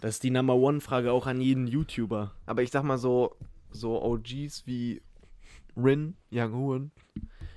[0.00, 2.32] Das ist die Number One-Frage auch an jeden YouTuber.
[2.46, 3.36] Aber ich sag mal so,
[3.70, 5.02] so OGs wie
[5.76, 6.90] Rin, Young Hoon.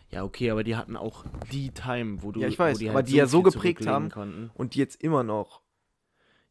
[0.10, 2.42] Ja, okay, aber die hatten auch die Time, wo du.
[2.42, 4.10] Ja, ich weiß, die aber halt die ja so geprägt haben.
[4.10, 4.52] Konnten.
[4.56, 5.62] Und die jetzt immer noch.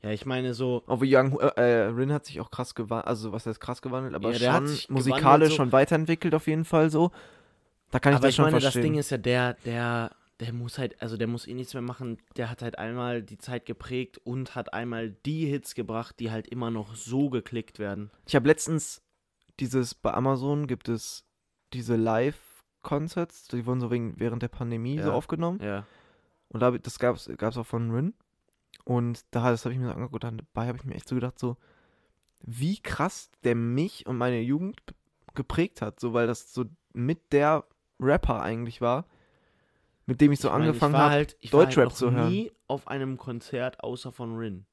[0.03, 0.83] Ja, ich meine so.
[0.89, 4.15] Wie Young, äh, äh, Rin hat sich auch krass gewandelt, also was heißt krass gewandelt,
[4.15, 5.57] aber Ja, der hat schon musikalisch so.
[5.57, 7.11] schon weiterentwickelt auf jeden Fall so.
[7.91, 8.83] Da kann ich aber das ich schon meine, verstehen.
[8.83, 10.11] das Ding ist ja, der, der,
[10.41, 12.19] der muss halt, also der muss eh nichts mehr machen.
[12.37, 16.48] Der hat halt einmal die Zeit geprägt und hat einmal die Hits gebracht, die halt
[16.48, 18.10] immer noch so geklickt werden.
[18.27, 19.02] ich habe letztens
[19.61, 21.24] dieses, bei Amazon gibt es
[21.74, 25.12] diese Live-Concerts, die wurden so wegen, während der Pandemie so Ja.
[25.12, 25.61] aufgenommen.
[25.62, 25.87] Ja.
[26.48, 27.28] Und da, das gab es
[27.59, 28.14] auch von Rin.
[28.84, 30.25] Und da, das habe ich mir so angeguckt.
[30.25, 31.56] Dabei habe ich mir echt so gedacht, so,
[32.42, 34.80] wie krass der mich und meine Jugend
[35.34, 36.00] geprägt hat.
[36.00, 37.64] So, weil das so mit der
[38.00, 39.06] Rapper eigentlich war,
[40.10, 41.12] mit dem ich so Ich meine, angefangen ich war habe.
[41.14, 42.28] halt, ich war halt Deutschrap noch zu hören.
[42.30, 44.66] nie auf einem Konzert außer von Rin.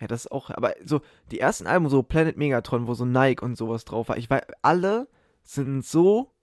[0.00, 1.00] Ja, das ist auch, aber so
[1.30, 4.42] die ersten Alben, so Planet Megatron, wo so Nike und sowas drauf war, ich weiß,
[4.62, 5.08] alle
[5.44, 6.34] sind so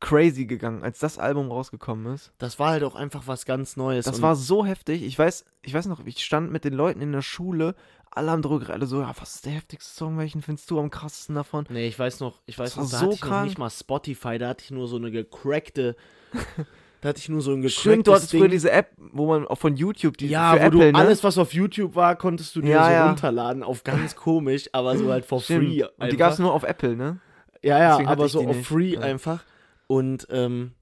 [0.00, 2.32] crazy gegangen, als das Album rausgekommen ist.
[2.38, 4.04] Das war halt auch einfach was ganz Neues.
[4.04, 5.02] Das war so heftig.
[5.02, 7.74] Ich weiß, ich weiß noch, ich stand mit den Leuten in der Schule,
[8.10, 10.90] alle haben drüber geredet, so, ja, was ist der heftigste Song, welchen findest du am
[10.90, 11.66] krassesten davon?
[11.70, 14.38] Nee, ich weiß noch, ich weiß noch, da so hatte ich noch nicht mal Spotify,
[14.38, 15.96] da hatte ich nur so eine gecrackte,
[17.00, 18.40] da hatte ich nur so ein gecracktes Stimmt, du hattest Ding.
[18.40, 20.98] früher diese App, wo man auch von YouTube, die ja, für wo Apple, du ne?
[20.98, 23.06] alles, was auf YouTube war, konntest du dir Ja, so ja.
[23.08, 25.64] runterladen, auf ganz komisch, aber so halt for Stimmt.
[25.64, 25.84] free.
[25.98, 27.20] Und die gab es nur auf Apple, ne?
[27.62, 28.68] Ja, ja, Deswegen hatte aber ich so die auf nicht.
[28.68, 29.00] free Ja.
[29.00, 29.44] einfach.
[29.86, 30.72] Und, ähm,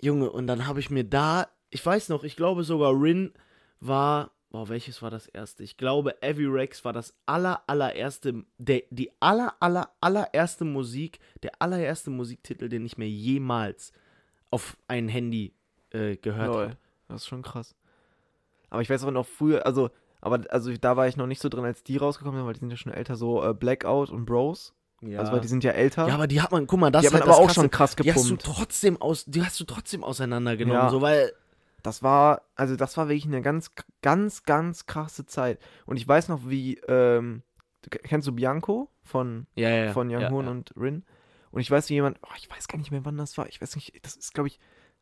[0.00, 3.32] Junge, und dann habe ich mir da, ich weiß noch, ich glaube sogar Rin
[3.80, 5.62] war, boah, welches war das erste?
[5.62, 12.08] Ich glaube, Avirex war das aller, allererste, der, die aller, aller, allererste Musik, der allererste
[12.08, 13.92] Musiktitel, den ich mir jemals
[14.50, 15.52] auf ein Handy
[15.90, 16.76] äh, gehört habe.
[17.08, 17.74] Das ist schon krass.
[18.70, 19.90] Aber ich weiß auch noch früher, also,
[20.22, 22.60] aber also da war ich noch nicht so drin, als die rausgekommen sind, weil die
[22.60, 24.72] sind ja schon älter, so äh, Blackout und Bros.
[25.02, 25.18] Ja.
[25.18, 26.08] Also weil die sind ja älter.
[26.08, 27.54] ja, aber die hat man, guck mal, das die ist haben halt aber auch Krasse.
[27.60, 28.42] schon krass Die hast du gepumpt.
[28.56, 30.88] trotzdem aus, die hast du trotzdem auseinandergenommen, Ja.
[30.88, 31.30] so, weil
[31.86, 33.70] Das war, also das war wirklich eine ganz,
[34.02, 35.60] ganz, ganz krasse Zeit.
[35.84, 37.44] Und ich weiß noch, wie, ähm,
[38.02, 40.50] kennst du Bianco von, ja, ja, von Young ja, Hoon ja.
[40.50, 41.04] und Rin?
[41.52, 43.48] Und ich weiß, wie jemand, oh, ich weiß gar nicht mehr, wann das war.
[43.48, 44.58] Ich weiß nicht, das ist, glaube ich,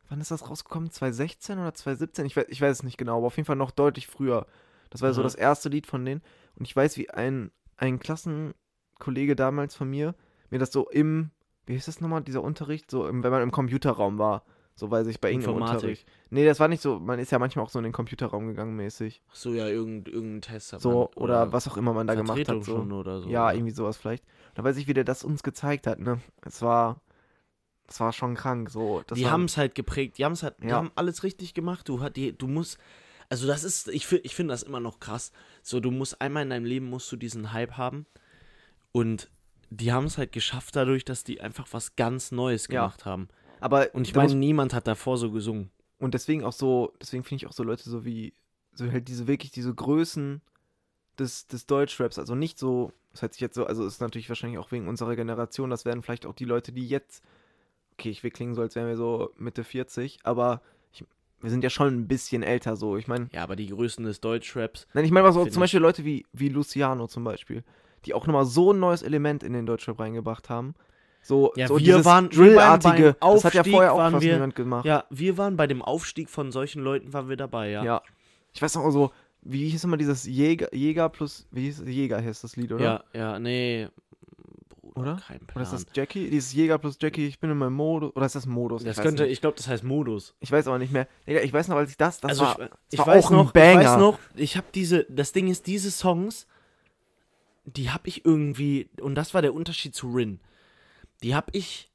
[0.09, 0.91] wann ist das rausgekommen?
[0.91, 2.27] 2016 oder 2017?
[2.27, 4.45] Ich weiß, ich weiß es nicht genau, aber auf jeden Fall noch deutlich früher.
[4.91, 5.23] Das war so Mhm.
[5.23, 6.21] das erste Lied von denen.
[6.55, 10.13] Und ich weiß, wie ein, ein Klassenkollege damals von mir
[10.51, 11.31] mir das so im,
[11.65, 14.43] wie hieß das nochmal, dieser Unterricht, so im, wenn man im Computerraum war.
[14.77, 15.75] So weiß ich bei Informatik.
[15.75, 16.07] Unterricht.
[16.29, 18.75] Nee, das war nicht so, man ist ja manchmal auch so in den Computerraum gegangen
[18.75, 19.21] mäßig.
[19.31, 20.73] Ach so, ja, irgendein, irgendein Test.
[20.73, 22.63] hat So, man- oder, was auch immer man da gemacht hat.
[22.65, 22.75] So.
[22.77, 23.29] schon oder so.
[23.29, 23.53] Ja, oder?
[23.55, 24.25] irgendwie sowas vielleicht.
[24.53, 26.19] Da weiß ich, wie der das uns gezeigt hat, ne?
[26.45, 26.99] Es war,
[27.87, 29.01] es war schon krank, so.
[29.07, 30.17] Das die haben es halt geprägt.
[30.17, 30.75] Die, haben's halt, die Ja.
[30.75, 31.87] haben alles richtig gemacht.
[31.87, 32.77] Du, hat die, du musst,
[33.29, 35.31] also das ist, ich, ich finde das immer noch krass.
[35.63, 38.05] So, du musst einmal in deinem Leben musst du diesen Hype haben.
[38.91, 39.29] Und
[39.69, 42.81] die haben es halt geschafft dadurch, dass die einfach was ganz Neues Ja.
[42.81, 43.29] gemacht haben.
[43.65, 45.71] Aber Und ich meine, niemand hat davor so gesungen.
[45.97, 48.33] und deswegen auch so, deswegen finde ich auch so Leute so wie,
[48.73, 50.41] so halt diese wirklich diese Größen
[51.17, 54.59] des, des Deutschraps, also nicht so, das hört sich jetzt so, also ist natürlich wahrscheinlich
[54.59, 57.23] auch wegen unserer Generation, das werden vielleicht auch die Leute, die jetzt,
[57.93, 60.61] okay, ich will klingen so, als wären wir so Mitte 40, aber
[60.91, 61.03] ich,
[61.41, 64.21] wir sind ja schon ein bisschen älter so, ich meine, Ja, aber die Größen des
[64.21, 64.85] Deutschraps.
[64.93, 65.61] Nein, ich meine so Find zum.
[65.61, 67.63] Beispiel Leute wie, wie Luciano zum Beispiel,
[68.05, 70.75] die auch nochmal so ein neues Element in den Deutschrap reingebracht haben.
[71.27, 74.85] So, Ja, so wir waren- Drillartige, das hat ja vorher auch fast wir- niemand gemacht.
[74.85, 77.83] Ja, wir waren bei dem Aufstieg von solchen Leuten, waren wir dabei, ja.
[77.83, 78.01] Ja.
[78.53, 81.81] Ich weiß noch so, wie hieß immer dieses Jäger, Jäger plus, wie hieß?
[81.87, 82.83] Jäger hieß das Lied, oder?
[82.83, 83.87] ja, ja, nee.
[84.93, 85.21] Bruder, Oder?
[85.27, 85.55] kein Plan.
[85.55, 86.29] Oder ist das Jackie?
[86.29, 88.15] Dieses Jäger plus Jackie, ich bin in meinem Modus.
[88.15, 88.83] Oder ist das Modus?
[88.83, 89.31] das ich, weiß könnte, nicht.
[89.33, 90.35] ich glaube, das heißt Modus.
[90.39, 91.07] ich weiß aber nicht mehr.
[91.25, 93.31] Ich weiß noch, als ich das, das also war, ich, das ich war weiß auch
[93.31, 93.79] ein noch, ich Banger.
[93.83, 96.47] weiß noch, ich habe diese, das Ding ist, diese Songs,
[97.65, 100.39] die habe ich irgendwie, und das war der Unterschied zu Rin,
[101.25, 101.89] die habe ich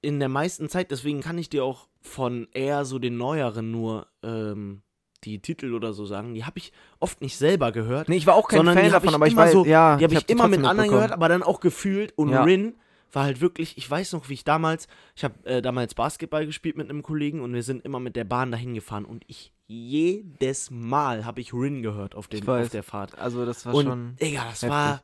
[0.00, 4.06] in der meisten Zeit, deswegen kann ich dir auch von eher so den neueren nur
[4.22, 4.80] ähm,
[5.24, 8.34] die Titel oder so sagen, die habe ich oft nicht selber gehört, nee, ich war
[8.34, 9.96] auch kein Fan davon, ich aber ich weiß, so- ja.
[9.96, 12.12] die habe ich, hab immer mit anderen gehört, aber dann auch gefühlt.
[12.16, 12.42] Und Ja.
[12.44, 12.74] Rin
[13.12, 16.76] war halt wirklich, ich weiß noch, wie ich damals, ich habe äh, damals Basketball gespielt
[16.76, 20.70] mit einem Kollegen und wir sind immer mit der Bahn dahin gefahren und ich jedes
[20.70, 22.66] Mal habe ich Rin gehört auf, Ich weiß.
[22.66, 23.16] auf der Fahrt.
[23.18, 24.68] Also das war und schon, Digga, das heftig.
[24.70, 25.02] war,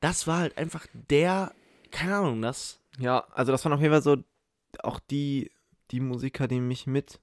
[0.00, 1.52] das war halt einfach der,
[1.90, 4.16] keine Ahnung, das, ja, also das waren auf jeden Fall so
[4.82, 5.50] auch die,
[5.90, 7.20] die Musiker, die mich mit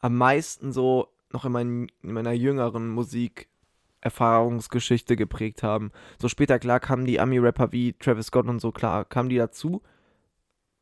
[0.00, 5.92] am meisten so noch in, mein, in meiner jüngeren Musikerfahrungsgeschichte geprägt haben.
[6.18, 9.82] So später, klar, kamen die Ami-Rapper wie Travis Scott und so, klar, kamen die dazu.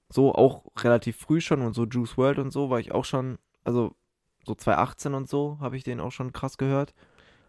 [0.09, 3.38] So auch relativ früh schon und so Juice World und so war ich auch schon,
[3.64, 3.94] also
[4.44, 6.94] so 2018 und so habe ich den auch schon krass gehört.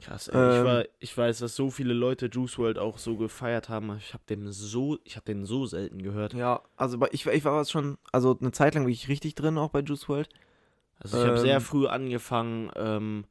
[0.03, 0.49] Krass, ey.
[0.51, 0.65] ich, Ähm.
[0.65, 3.95] war, ich weiß, dass so viele Leute Juice World auch so gefeiert haben.
[3.97, 6.33] Ich habe den so, ich habe den so selten gehört.
[6.33, 9.79] Ja, also ich, ich war schon, also eine Zeit lang wirklich richtig drin, auch bei
[9.79, 10.29] Juice World.
[10.99, 11.61] Also ich habe sehr Ähm.
[11.61, 13.25] früh angefangen, ähm,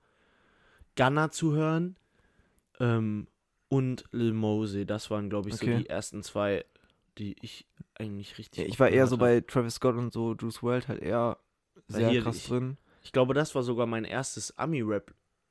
[0.96, 1.96] Gunna zu hören
[2.80, 3.26] ähm,
[3.68, 4.84] und Lil Mosey.
[4.86, 5.78] Das waren, glaube ich, so Okay.
[5.78, 6.64] die ersten zwei,
[7.18, 7.66] die ich
[7.98, 8.64] eigentlich richtig.
[8.64, 11.38] Ja, ich war eher so bei Travis Scott und so Juice World halt eher
[11.88, 12.76] sehr krass ich- drin.
[13.04, 14.56] Ich glaube, das war sogar mein erstes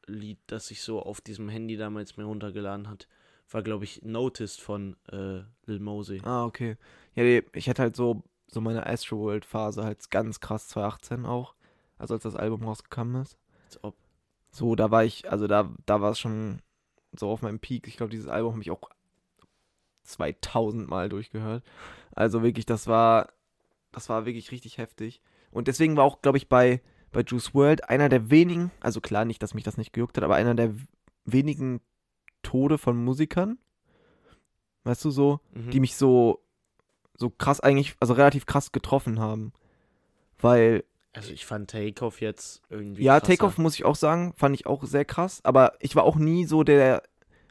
[0.08, 3.08] Ami-Rap-Lied, das ich so auf diesem Handy damals mir runtergeladen hat.
[3.50, 6.22] War, glaube ich, Noticed von äh, Lil Mosey.
[6.24, 6.78] Ah, okay.
[7.16, 11.26] Ja, nee, ich hatte halt so, so meine Astro World Phase halt ganz krass 2018
[11.26, 11.56] auch.
[11.98, 13.38] Also als das Album rausgekommen ist.
[13.66, 13.96] Als ob.
[14.52, 16.62] So, da war ich, also da, da war es schon
[17.14, 17.88] so auf meinem Peak.
[17.88, 18.90] Ich glaube, dieses Album habe ich auch
[20.04, 21.64] 2000 Mal durchgehört.
[22.14, 23.34] Also wirklich, das war,
[23.92, 25.22] das war wirklich richtig heftig.
[25.52, 29.26] Und deswegen war auch, glaube ich, bei, bei Juice World einer der wenigen, also klar
[29.26, 30.74] nicht, dass mich das nicht gejuckt hat, aber einer der
[31.26, 31.82] wenigen
[32.44, 33.58] Tode von Musikern,
[34.84, 35.70] weißt du, so, Mhm.
[35.72, 36.42] die mich so,
[37.16, 39.54] so krass eigentlich, also relativ krass getroffen haben.
[40.40, 43.04] Weil also ich fand Takeoff jetzt irgendwie.
[43.04, 43.20] ja.
[43.20, 45.42] Takeoff muss ich auch sagen, fand ich auch sehr krass.
[45.44, 47.04] Aber ich war auch nie so der.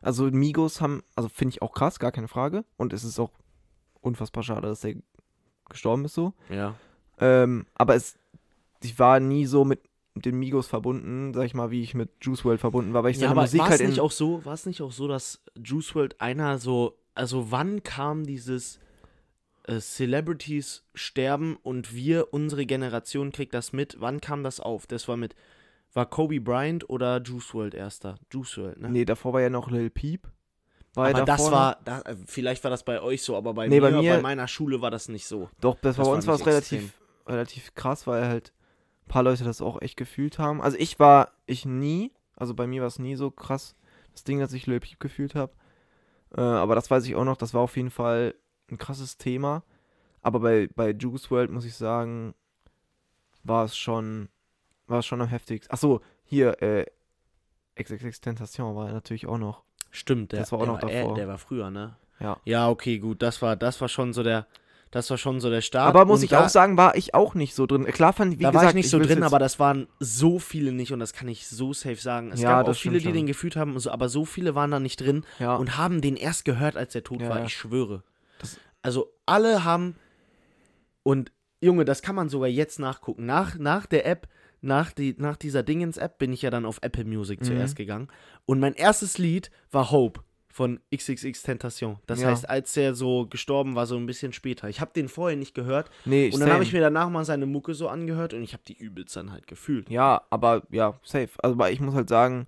[0.02, 2.64] Also Migos haben, also finde ich auch krass, gar keine Frage.
[2.78, 3.30] Und es ist auch
[4.00, 4.94] unfassbar schade, dass der
[5.68, 6.32] gestorben ist so.
[6.48, 6.74] Ja.
[7.18, 8.16] Ähm, aber es,
[8.82, 9.81] ich war nie so mit
[10.15, 13.17] den Migos verbunden, sag ich mal, wie ich mit Juice World verbunden war, weil ich
[13.19, 15.41] ja, seine aber Musik war halt nicht auch so, war es nicht auch so, dass
[15.62, 18.81] Juice World einer so, also wann kam dieses
[19.65, 24.87] äh, Celebrities sterben und wir, unsere Generation kriegt das mit, wann kam das auf?
[24.87, 25.35] Das war mit,
[25.94, 28.17] war Kobe Bryant oder Juice World erster?
[28.32, 28.88] Juice World, ne?
[28.91, 30.27] nee, davor war ja noch Lil Peep.
[30.94, 33.55] War ja aber das davor war, da, äh, vielleicht war das bei euch so, aber
[33.55, 35.49] bei, Nee, mir, bei bei mir- meiner Schule war das nicht so.
[35.61, 36.94] Doch, das, das bei uns war es relativ,
[37.29, 38.53] relativ krass, weil halt
[39.10, 40.62] paar Leute das auch echt gefühlt haben.
[40.62, 43.74] Also ich war, ich nie, also bei mir war es nie so krass,
[44.12, 45.52] das Ding, dass ich Lil Peep gefühlt habe.
[46.36, 48.34] Äh, aber das weiß ich auch noch, das war auf jeden Fall
[48.70, 49.62] ein krasses Thema.
[50.22, 52.34] Aber bei, bei Juice World muss ich sagen,
[53.42, 54.28] war es schon,
[54.86, 55.72] war es schon am heftigsten.
[55.72, 56.86] Achso, hier, äh,
[57.80, 59.62] XXX Tentation war natürlich auch noch.
[59.90, 61.14] Stimmt, der, Das war auch der noch war, äh, davor.
[61.14, 61.96] der war früher, ne?
[62.20, 62.36] Ja.
[62.44, 64.46] Ja, okay, gut, das war, das war schon so der,
[64.90, 65.88] das war schon so der Start.
[65.88, 67.84] Aber muss Und ich auch sagen, war ich auch nicht so drin.
[67.87, 70.38] Klar fand wie da gesagt, war ich nicht so will's drin, aber das waren so
[70.38, 72.32] viele nicht und das kann ich so safe sagen.
[72.32, 73.12] Es Ja, gab auch viele, die schon.
[73.14, 75.54] den gefühlt haben, so, aber so viele waren da nicht drin ja.
[75.54, 77.44] und haben den erst gehört, als er tot Ja, war.
[77.44, 78.02] Ich schwöre.
[78.40, 79.94] Das- also alle haben
[81.02, 81.32] und
[81.62, 83.26] Junge, das kann man sogar jetzt nachgucken.
[83.26, 84.28] Nach, nach der App,
[84.62, 87.44] nach, die, nach dieser Dingens-App bin ich ja dann auf Apple Music Mhm.
[87.44, 88.08] zuerst gegangen.
[88.46, 90.20] Und mein erstes Lied war Hope
[90.60, 91.96] von XXX Tentation.
[92.06, 92.28] Das Ja.
[92.28, 94.68] heißt, als der so gestorben war, so ein bisschen später.
[94.68, 95.90] Ich habe den vorher nicht gehört.
[96.04, 98.62] nee, Und dann habe ich mir danach mal seine Mucke so angehört und ich habe
[98.68, 99.88] die übelst dann halt gefühlt.
[99.88, 101.30] Ja, aber ja, safe.
[101.38, 102.46] Also, aber ich muss halt sagen,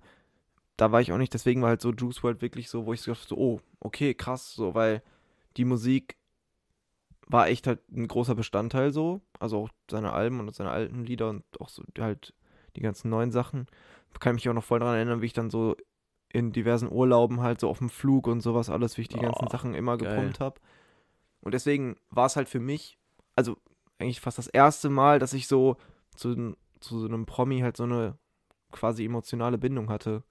[0.77, 3.01] da war ich auch nicht, deswegen war halt so Juice World wirklich so, wo ich
[3.01, 5.01] so dachte, so, oh, okay, krass, so, weil
[5.57, 6.15] die Musik
[7.25, 11.31] war echt halt ein großer Bestandteil so, also auch seine Alben und seine alten Lieder
[11.31, 12.35] und auch so halt
[12.75, 13.65] die ganzen neuen Sachen.
[14.19, 15.75] Kann mich auch noch voll daran erinnern, wie ich dann so
[16.33, 19.45] in diversen Urlauben halt so auf dem Flug und sowas alles, wie ich die ganzen
[19.47, 20.15] Oh, Sachen immer geil.
[20.15, 20.59] gepumpt habe.
[21.39, 22.97] Und deswegen war es halt für mich,
[23.35, 23.57] also
[23.99, 25.77] eigentlich fast das erste Mal, dass ich so
[26.15, 28.17] zu, zu so einem Promi halt so eine
[28.71, 30.23] quasi emotionale Bindung hatte.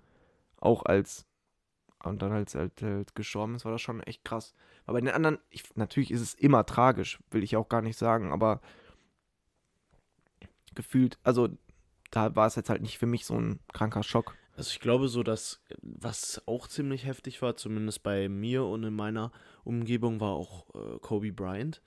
[0.60, 1.26] Auch als
[2.04, 4.54] und dann als er halt, halt gestorben ist, war das schon echt krass.
[4.86, 7.96] Aber bei den anderen, ich, natürlich ist es immer tragisch, will ich auch gar nicht
[7.96, 8.60] sagen, aber
[10.74, 11.48] gefühlt, also
[12.10, 14.36] da war es jetzt halt nicht für mich so ein kranker Schock.
[14.56, 18.94] Also ich glaube so, dass was auch ziemlich heftig war, zumindest bei mir und in
[18.94, 19.32] meiner
[19.64, 21.80] Umgebung, war auch äh, Kobe Bryant.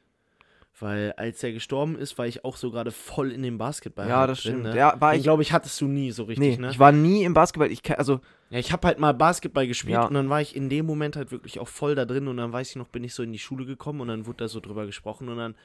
[0.77, 4.09] Weil als er gestorben ist, war ich auch so gerade voll in dem Basketball.
[4.09, 4.63] Ja, halt das drin, stimmt.
[4.73, 4.77] Ne?
[4.77, 6.69] Ja, war Den, ich, glaube ich, hattest du nie so richtig, nee, ne?
[6.69, 8.19] ich war nie im Basketball, ich also
[8.49, 10.05] Ja, ich habe halt mal Basketball gespielt Ja.
[10.07, 12.51] und dann war ich in dem Moment halt wirklich auch voll da drin und dann
[12.51, 14.59] weiß ich noch, bin ich so in die Schule gekommen und dann wurde da so
[14.59, 15.55] drüber gesprochen und dann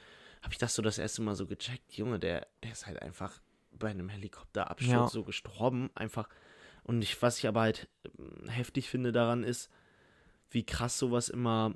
[0.43, 3.41] habe ich das so das erste Mal so gecheckt, Junge, der, der ist halt einfach
[3.77, 5.07] bei einem Helikopterabsturz Ja.
[5.07, 6.29] so gestorben, einfach.
[6.83, 7.87] Und ich, was ich aber halt
[8.19, 9.69] ähm, heftig finde daran ist,
[10.49, 11.75] wie krass sowas immer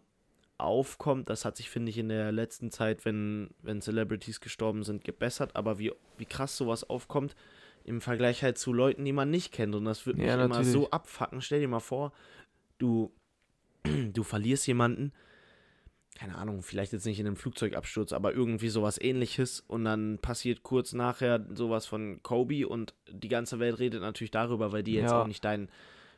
[0.57, 1.29] aufkommt.
[1.29, 5.55] Das hat sich, finde ich, in der letzten Zeit, wenn, wenn Celebrities gestorben sind, gebessert,
[5.55, 7.35] aber wie, wie krass sowas aufkommt
[7.83, 9.75] im Vergleich halt zu Leuten, die man nicht kennt.
[9.75, 11.41] Und das wird mich Ja, immer so abfacken.
[11.41, 12.13] Stell dir mal vor,
[12.79, 13.11] du,
[13.83, 15.13] du verlierst jemanden,
[16.15, 20.63] keine Ahnung, vielleicht jetzt nicht in einem Flugzeugabsturz, aber irgendwie sowas ähnliches und dann passiert
[20.63, 25.11] kurz nachher sowas von Kobe und die ganze Welt redet natürlich darüber, weil die jetzt
[25.11, 25.21] Ja.
[25.21, 25.69] auch nicht deinen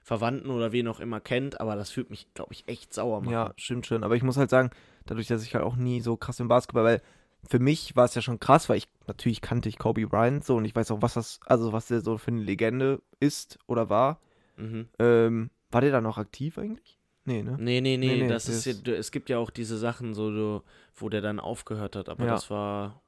[0.04, 3.34] Verwandten oder wen auch immer kennt, aber das fühlt mich, glaube ich, echt sauer machen.
[3.34, 4.04] Ja, stimmt schon.
[4.04, 4.70] Aber ich muss halt sagen,
[5.06, 7.01] dadurch, dass ich halt auch nie so krass im Basketball, weil
[7.50, 10.56] für mich war es ja schon krass, weil ich natürlich kannte ich Kobe Bryant so
[10.58, 13.89] und ich weiß auch, was das, also was der so für eine Legende ist oder
[13.89, 14.22] war.
[14.58, 14.88] Mhm.
[15.00, 16.97] Ähm, war der da noch aktiv eigentlich?
[17.27, 17.57] Nee, ne?
[17.60, 19.77] Nee, nee, nee, Nee, nee, das ist, ja, ist- du- es gibt ja auch diese
[19.77, 20.63] Sachen, so,
[20.96, 22.31] wo der dann aufgehört hat, aber Ja.
[22.36, 23.01] das war,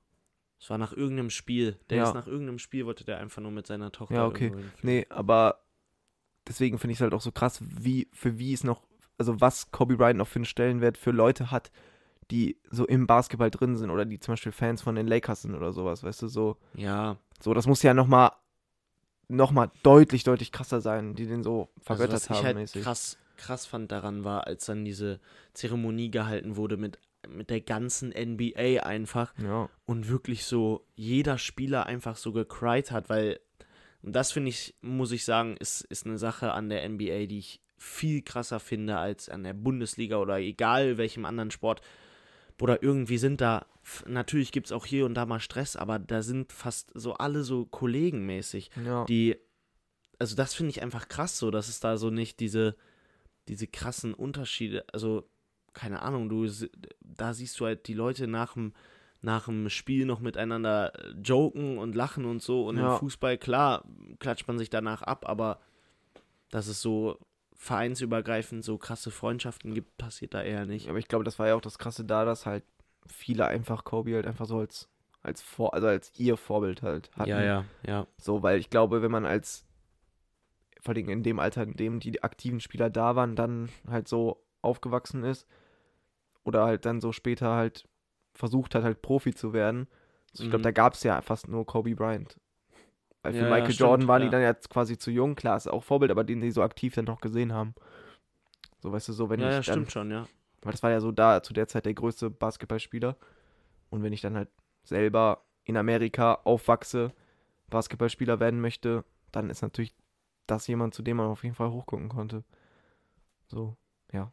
[0.59, 1.79] das war nach irgendeinem Spiel.
[1.89, 2.03] Der Ja.
[2.03, 4.51] ist nach irgendeinem Spiel, wollte der einfach nur mit seiner Tochter Ja, okay.
[4.83, 5.63] Nee, aber
[6.47, 8.81] deswegen finde ich es halt auch so krass, wie, für wie es noch,
[9.17, 11.71] also was Kobe Bryant noch für einen Stellenwert für Leute hat,
[12.29, 15.55] die so im Basketball drin sind oder die zum Beispiel Fans von den Lakers sind
[15.55, 16.57] oder sowas, weißt du, so.
[16.73, 18.31] Ja, So, das muss ja nochmal
[19.29, 22.57] noch mal deutlich, deutlich krasser sein, die den so also vergöttert was ich haben halt
[22.57, 22.83] mäßig.
[22.83, 25.19] krass, krass fand daran war, als dann diese
[25.53, 31.85] Zeremonie gehalten wurde mit, mit der ganzen NBA einfach Ja, und wirklich so jeder Spieler
[31.85, 33.39] einfach so gecried hat, weil
[34.01, 37.39] und das finde ich, muss ich sagen, ist, ist eine Sache an der NBA, die
[37.39, 41.81] ich viel krasser finde als an der Bundesliga oder egal welchem anderen Sport.
[42.61, 43.65] Oder irgendwie sind da,
[44.05, 47.43] natürlich gibt es auch hier und da mal Stress, aber da sind fast so alle
[47.43, 49.05] so kollegenmäßig, ja.
[49.05, 49.37] die,
[50.17, 52.75] also das finde ich einfach krass so, dass es da so nicht diese,
[53.49, 55.27] diese krassen Unterschiede, also
[55.73, 56.47] keine Ahnung, du,
[57.01, 58.73] da siehst du halt die Leute nach dem,
[59.21, 62.93] nach dem Spiel noch miteinander äh, joken und lachen und so und Ja.
[62.93, 63.83] im Fußball, klar,
[64.19, 65.59] klatscht man sich danach ab, aber
[66.49, 67.19] dass es so
[67.55, 70.87] vereinsübergreifend so krasse Freundschaften gibt, passiert da eher nicht.
[70.89, 72.63] Aber ich glaube, das war ja auch das Krasse da, dass halt
[73.05, 74.87] viele einfach Kobe halt einfach so als,
[75.21, 77.29] als Vor also als ihr Vorbild halt hatten.
[77.29, 78.07] Ja, ja, ja.
[78.17, 79.65] So, weil ich glaube, wenn man als,
[80.81, 84.43] vor allem in dem Alter, in dem die aktiven Spieler da waren, dann halt so
[84.61, 85.47] aufgewachsen ist
[86.43, 87.87] oder halt dann so später halt
[88.33, 89.87] versucht hat, halt Profi zu werden.
[90.31, 90.63] Also ich glaube, Mhm.
[90.63, 92.39] da gab es ja fast nur Kobe Bryant.
[93.23, 94.27] Weil für Ja, ja, Michael stimmt, Jordan waren ja.
[94.27, 96.95] die dann jetzt quasi zu jung, klar, ist auch Vorbild, aber den die so aktiv
[96.95, 97.73] dann noch gesehen haben.
[98.79, 100.27] So, weißt du, so, wenn ja, ich ja, dann, stimmt schon, ja.
[100.61, 103.17] weil das war ja so da zu der Zeit der größte Basketballspieler.
[103.89, 104.49] Und wenn ich dann halt
[104.83, 107.11] selber in Amerika aufwachse,
[107.69, 109.93] Basketballspieler werden möchte, dann ist natürlich
[110.51, 112.43] das jemand, zu dem man auf jeden Fall hochgucken konnte.
[113.47, 113.75] So,
[114.11, 114.31] ja.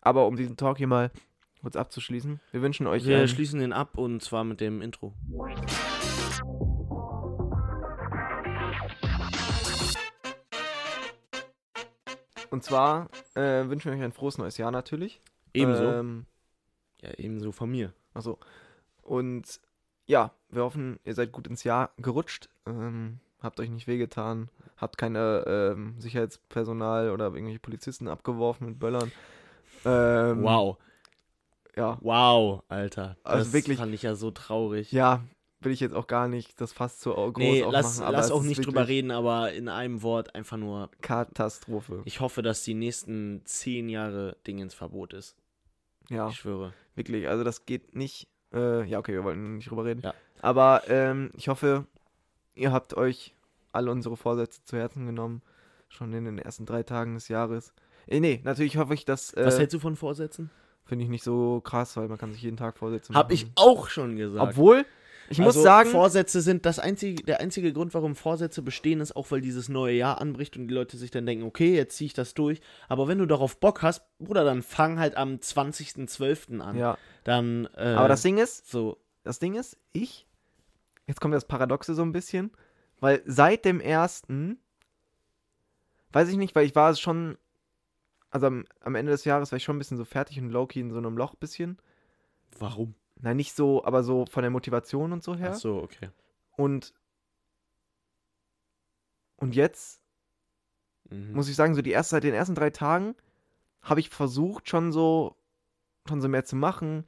[0.00, 1.10] Aber um diesen Talk hier mal
[1.60, 5.14] kurz abzuschließen, wir wünschen euch Wir schließen den ab und zwar mit dem Intro.
[12.56, 15.20] und zwar äh, wünschen wir euch ein frohes neues Jahr natürlich.
[15.52, 15.84] Ebenso.
[15.84, 16.24] Ähm,
[17.02, 17.92] ja, ebenso von mir.
[18.14, 18.38] Achso.
[19.02, 19.60] Und
[20.06, 22.48] ja, wir hoffen, ihr seid gut ins Jahr gerutscht.
[22.66, 24.48] Ähm, habt euch nicht wehgetan.
[24.76, 29.10] Habt keine ähm, Sicherheitspersonal oder irgendwelche Polizisten abgeworfen mit Böllern.
[29.84, 30.76] Ähm, Wow.
[31.76, 31.98] Ja.
[32.00, 33.16] Wow, Alter.
[33.22, 34.92] Also das wirklich- fand ich ja so traurig.
[34.92, 35.22] Ja,
[35.60, 37.72] will ich jetzt auch gar nicht das fast so groß nee, aufmachen.
[37.72, 40.90] lass, aber lass auch nicht drüber reden, aber in einem Wort einfach nur.
[41.02, 42.02] Katastrophe.
[42.04, 45.36] Ich hoffe, dass die nächsten zehn Jahre Ding ins Verbot ist.
[46.08, 46.72] Ja, Ich schwöre.
[46.94, 47.28] wirklich.
[47.28, 48.28] Also das geht nicht.
[48.54, 50.02] Äh, ja, okay, wir wollten nicht drüber reden.
[50.02, 50.14] Ja.
[50.40, 51.84] Aber ähm, ich hoffe,
[52.54, 53.34] ihr habt euch
[53.76, 55.42] alle unsere Vorsätze zu Herzen genommen.
[55.88, 57.72] Schon in den ersten drei Tagen des Jahres.
[58.08, 59.34] Äh, nee, natürlich hoffe ich, dass.
[59.36, 60.50] Was Äh, hältst du von Vorsätzen?
[60.84, 63.34] Finde ich nicht so krass, weil man kann sich jeden Tag Vorsätze Hab machen.
[63.34, 64.52] ich auch schon gesagt.
[64.52, 64.84] Obwohl,
[65.28, 69.16] ich muss also, sagen, Vorsätze sind das einzige, der einzige Grund, warum Vorsätze bestehen, ist
[69.16, 72.06] auch, weil dieses neue Jahr anbricht und die Leute sich dann denken, okay, jetzt ziehe
[72.06, 72.60] ich das durch.
[72.88, 76.60] Aber wenn du darauf Bock hast, Bruder, dann fang halt am 20.12.
[76.60, 76.76] an.
[76.76, 76.96] ja.
[77.24, 80.28] Dann, äh, Aber das Ding ist, so, das Ding ist, ich,
[81.08, 82.52] jetzt kommt das Paradoxe so ein bisschen,
[83.00, 84.58] weil seit dem ersten,
[86.12, 87.36] weiß ich nicht, weil ich war schon,
[88.30, 90.80] also am, am Ende des Jahres war ich schon ein bisschen so fertig und low-key
[90.80, 91.78] in so einem Loch bisschen.
[92.58, 92.94] warum?
[93.18, 95.52] Nein, nicht so, aber so von der Motivation und so her.
[95.54, 96.10] Ach so, okay.
[96.56, 96.92] Und,
[99.36, 100.00] und jetzt
[101.10, 101.34] Mhm.
[101.34, 103.14] muss ich sagen, so die erste, seit den ersten drei Tagen
[103.80, 105.36] habe ich versucht, schon so,
[106.08, 107.06] schon so mehr zu machen.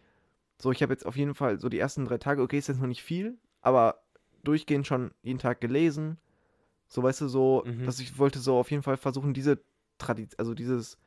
[0.60, 2.80] So, ich habe jetzt auf jeden Fall so die ersten drei Tage, okay, ist jetzt
[2.80, 4.02] noch nicht viel, aber
[4.44, 6.18] durchgehend schon jeden Tag gelesen.
[6.86, 7.84] So, weißt du, so, Mhm.
[7.84, 9.60] dass ich wollte so auf jeden Fall versuchen, diese
[9.98, 10.98] Tradition, also dieses,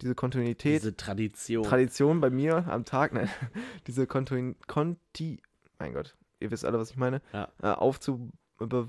[0.00, 1.64] diese Kontinuität, Diese Tradition.
[1.64, 3.28] Tradition bei mir am Tag, ne,
[3.86, 5.40] diese Kontin, Konti,
[5.78, 7.48] mein Gott, ihr wisst alle, was ich meine, Ja.
[7.62, 8.88] äh, aufzu, be,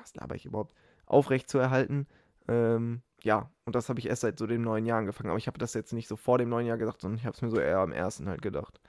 [0.00, 0.74] was laber ich überhaupt,
[1.06, 2.06] aufrecht zu erhalten.
[2.48, 5.46] Ähm, ja, und das habe ich erst seit so dem neuen Jahr angefangen, aber ich
[5.46, 7.50] habe das jetzt nicht so vor dem neuen Jahr gedacht, sondern ich habe es mir
[7.50, 8.80] so eher am ersten halt gedacht.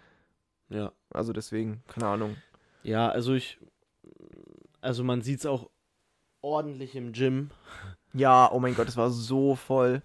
[0.70, 0.92] ja.
[1.12, 2.36] Also deswegen, keine Ahnung.
[2.82, 3.60] Ja, also ich,
[4.84, 5.70] also man sieht es auch
[6.42, 7.50] ordentlich im Gym.
[8.14, 10.02] Ja, oh mein Gott, es war so voll.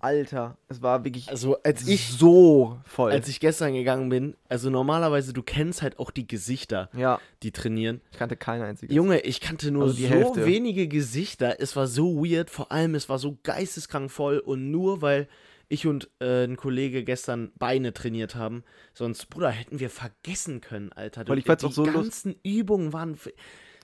[0.00, 3.10] Alter, es war wirklich Also als ich, so voll.
[3.10, 7.50] als ich gestern gegangen bin, also normalerweise, du kennst halt auch die Gesichter, ja, die
[7.50, 8.00] trainieren.
[8.12, 8.94] ich kannte kein einziges.
[8.94, 10.46] Junge, ich kannte nur Also die so Hälfte.
[10.46, 11.56] wenige Gesichter.
[11.60, 12.48] Es war so weird.
[12.48, 14.38] Vor allem, es war so geisteskrank voll.
[14.38, 15.26] Und nur weil
[15.68, 18.62] ich und äh, ein Kollege gestern Beine trainiert haben,
[18.94, 21.26] sonst, Bruder, hätten wir vergessen können, Alter.
[21.26, 23.18] Weil ich die fand's auch so lust- ganzen Übungen waren.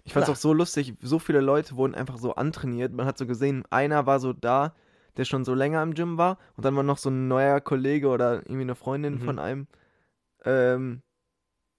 [0.04, 0.32] Ich fand's Bruder.
[0.38, 2.92] auch so lustig, so viele Leute wurden einfach so antrainiert.
[2.92, 4.74] Man hat so gesehen, einer war so da,
[5.16, 6.38] der schon so länger im Gym war.
[6.56, 9.18] Und dann war noch so ein neuer Kollege oder irgendwie eine Freundin Mhm.
[9.20, 9.66] von einem,
[10.44, 11.02] ähm,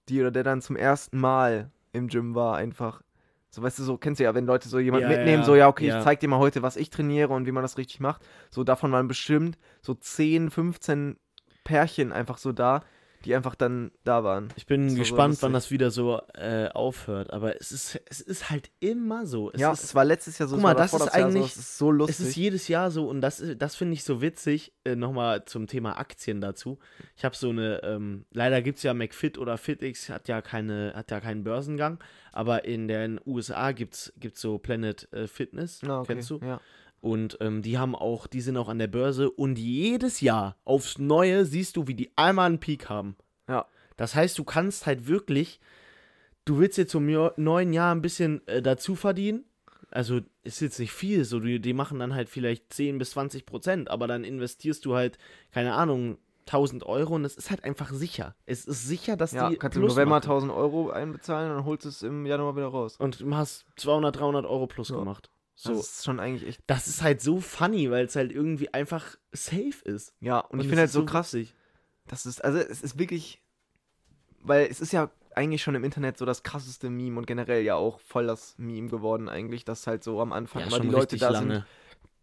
[0.08, 3.02] die oder der dann zum ersten Mal im Gym war, einfach.
[3.50, 5.54] So, weißt du, so kennst du ja, wenn Leute so jemanden Ja, mitnehmen, ja, so,
[5.54, 5.98] ja, okay, ja.
[5.98, 8.22] ich zeig dir mal heute, was ich trainiere und wie man das richtig macht.
[8.50, 11.16] So, davon waren bestimmt so 10, 15
[11.64, 12.82] Pärchen einfach so da,
[13.26, 14.48] die einfach dann da waren.
[14.56, 17.32] Ich bin so gespannt, wann das wieder so äh, aufhört.
[17.32, 19.50] Aber es ist, es ist halt immer so.
[19.52, 21.56] Es ja, ist, es war letztes Jahr so, Guck mal, das ist so, eigentlich- es
[21.56, 22.20] ist so lustig.
[22.20, 24.72] Es ist jedes Jahr so und das, das finde ich so witzig.
[24.84, 26.78] Äh, Nochmal zum Thema Aktien dazu.
[27.16, 30.92] Ich habe so eine, ähm, leider gibt es ja McFit oder FitX, hat ja, keine,
[30.94, 31.98] hat ja keinen Börsengang,
[32.32, 36.38] aber in den USA gibt es so Planet äh, Fitness, Ah, okay, kennst du?
[36.38, 36.60] Ja.
[37.00, 40.98] Und ähm, die haben auch, die sind auch an der Börse und jedes Jahr aufs
[40.98, 43.16] Neue siehst du, wie die einmal einen Peak haben.
[43.48, 43.66] Ja.
[43.96, 45.60] Das heißt, du kannst halt wirklich,
[46.44, 49.44] du willst jetzt zum neuen Jahr ein bisschen äh, dazu verdienen.
[49.90, 53.46] Also ist jetzt nicht viel, so die, die machen dann halt vielleicht 10 bis 20
[53.46, 55.16] Prozent, aber dann investierst du halt,
[55.52, 58.34] keine Ahnung, 1000 Euro und es ist halt einfach sicher.
[58.46, 60.24] Es ist sicher, dass Ja, die kannst du im Plus November machen.
[60.30, 62.96] 1000 Euro einbezahlen und dann holst du es im Januar wieder raus.
[62.98, 64.96] und du hast 200, 300 Euro plus Ja.
[64.98, 65.30] gemacht.
[65.58, 66.60] So, Das ist schon eigentlich echt.
[66.66, 70.12] das ist halt so funny, weil es halt irgendwie einfach safe ist.
[70.20, 71.54] Ja, und, ich es finde halt so krass, witzig.
[72.08, 73.40] das ist, also es ist wirklich,
[74.42, 77.74] weil es ist ja eigentlich schon im Internet so das krasseste Meme und generell ja
[77.74, 81.16] auch voll das Meme geworden eigentlich, dass halt so am Anfang Ja, immer die Leute
[81.16, 81.54] da lange.
[81.54, 81.64] sind,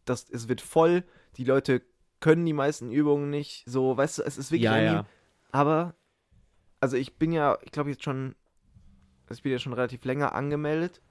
[0.06, 1.04] dass es wird voll,
[1.38, 1.82] die Leute
[2.20, 4.94] können die meisten Übungen nicht, so, weißt du, es ist wirklich Ja, ein ja.
[4.94, 5.06] Meme.
[5.52, 5.96] Aber,
[6.80, 8.36] also ich bin ja, ich glaube jetzt schon,
[9.28, 11.02] also ich bin ja schon relativ länger angemeldet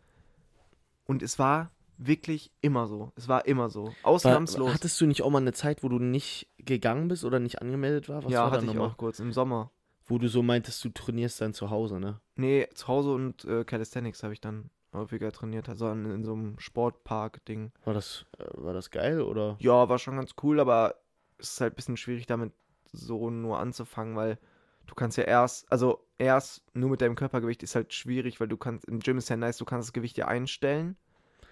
[1.05, 3.13] und es war wirklich immer so.
[3.17, 3.87] Es war immer so.
[3.87, 4.75] War, Ausnahmslos.
[4.75, 8.09] hattest du nicht auch mal eine Zeit, wo du nicht gegangen bist oder nicht angemeldet
[8.09, 8.25] war?
[8.25, 9.71] Was ja, war hatte ich auch kurz im Sommer.
[10.05, 12.21] Wo du so meintest, du trainierst dann zu Hause, ne?
[12.35, 16.33] Nee, zu Hause und äh, Calisthenics habe ich dann häufiger trainiert, also in, in so
[16.33, 17.73] einem Sportpark-Ding.
[17.85, 19.57] War das, äh, war das geil oder?
[19.61, 20.97] Ja, war schon ganz cool, aber
[21.39, 22.53] es ist halt ein bisschen schwierig damit
[22.93, 24.39] so nur anzufangen, weil
[24.87, 28.57] du kannst ja erst, also erst nur mit deinem Körpergewicht ist halt schwierig, weil du
[28.57, 30.97] kannst, im Gym ist ja nice, du kannst das Gewicht ja einstellen.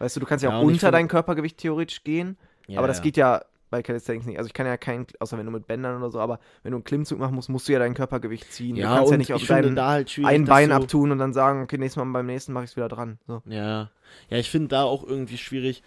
[0.01, 2.37] Weißt du, du kannst ja, Ja, auch unter dein Körpergewicht theoretisch gehen,
[2.67, 3.03] Ja, aber das ja.
[3.05, 4.39] geht ja bei Calisthenics nicht.
[4.39, 6.79] Also ich kann ja keinen, außer wenn du mit Bändern oder so, aber wenn du
[6.79, 8.75] einen Klimmzug machen musst, musst du ja dein Körpergewicht ziehen.
[8.75, 11.13] Ja, du kannst und ja nicht auf ich finde dein da halt ein Bein abtun
[11.13, 13.19] und dann sagen, okay, nächstes Mal beim nächsten mache ich es wieder dran.
[13.29, 13.43] So.
[13.47, 13.91] Ja,
[14.29, 15.85] ja, ich finde da auch irgendwie schwierig.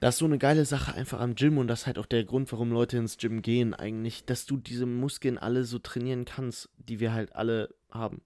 [0.00, 2.24] Das ist so eine geile Sache einfach am Gym und das ist halt auch der
[2.24, 6.70] Grund, warum Leute ins Gym gehen eigentlich, dass du diese Muskeln alle so trainieren kannst,
[6.78, 8.22] die wir halt alle haben.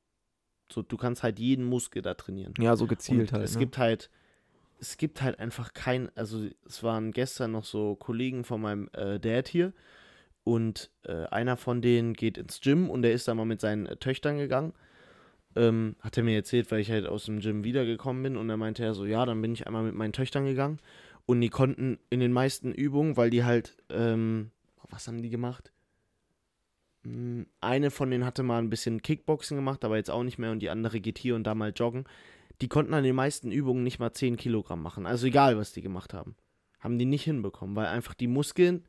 [0.73, 2.55] So, du kannst halt jeden Muskel da trainieren.
[2.59, 3.45] Ja, so gezielt Und halt.
[3.45, 3.59] Es ne?
[3.59, 4.09] gibt halt,
[4.81, 9.19] es gibt halt einfach kein, also es waren gestern noch so Kollegen von meinem äh,
[9.19, 9.73] Dad hier
[10.45, 13.87] und äh, einer von denen geht ins Gym und der ist da mal mit seinen
[13.87, 14.73] äh, Töchtern gegangen.
[15.57, 18.57] Ähm, hat er mir erzählt, weil ich halt aus dem Gym wiedergekommen bin und er
[18.57, 20.81] meinte er so, ja, dann bin ich einmal mit meinen Töchtern gegangen
[21.27, 24.51] und die konnten in den meisten Übungen, weil die halt, ähm,
[24.91, 25.73] was haben die gemacht?
[27.05, 30.51] Hm, Eine von denen hatte mal ein bisschen Kickboxen gemacht, aber jetzt auch nicht mehr
[30.51, 32.05] und die andere geht hier und da mal joggen
[32.61, 35.07] die konnten an den meisten Übungen nicht mal 10 Kilogramm machen.
[35.07, 36.37] Also egal, was die gemacht haben.
[36.81, 38.85] Haben die nicht hinbekommen, weil einfach die Muskeln,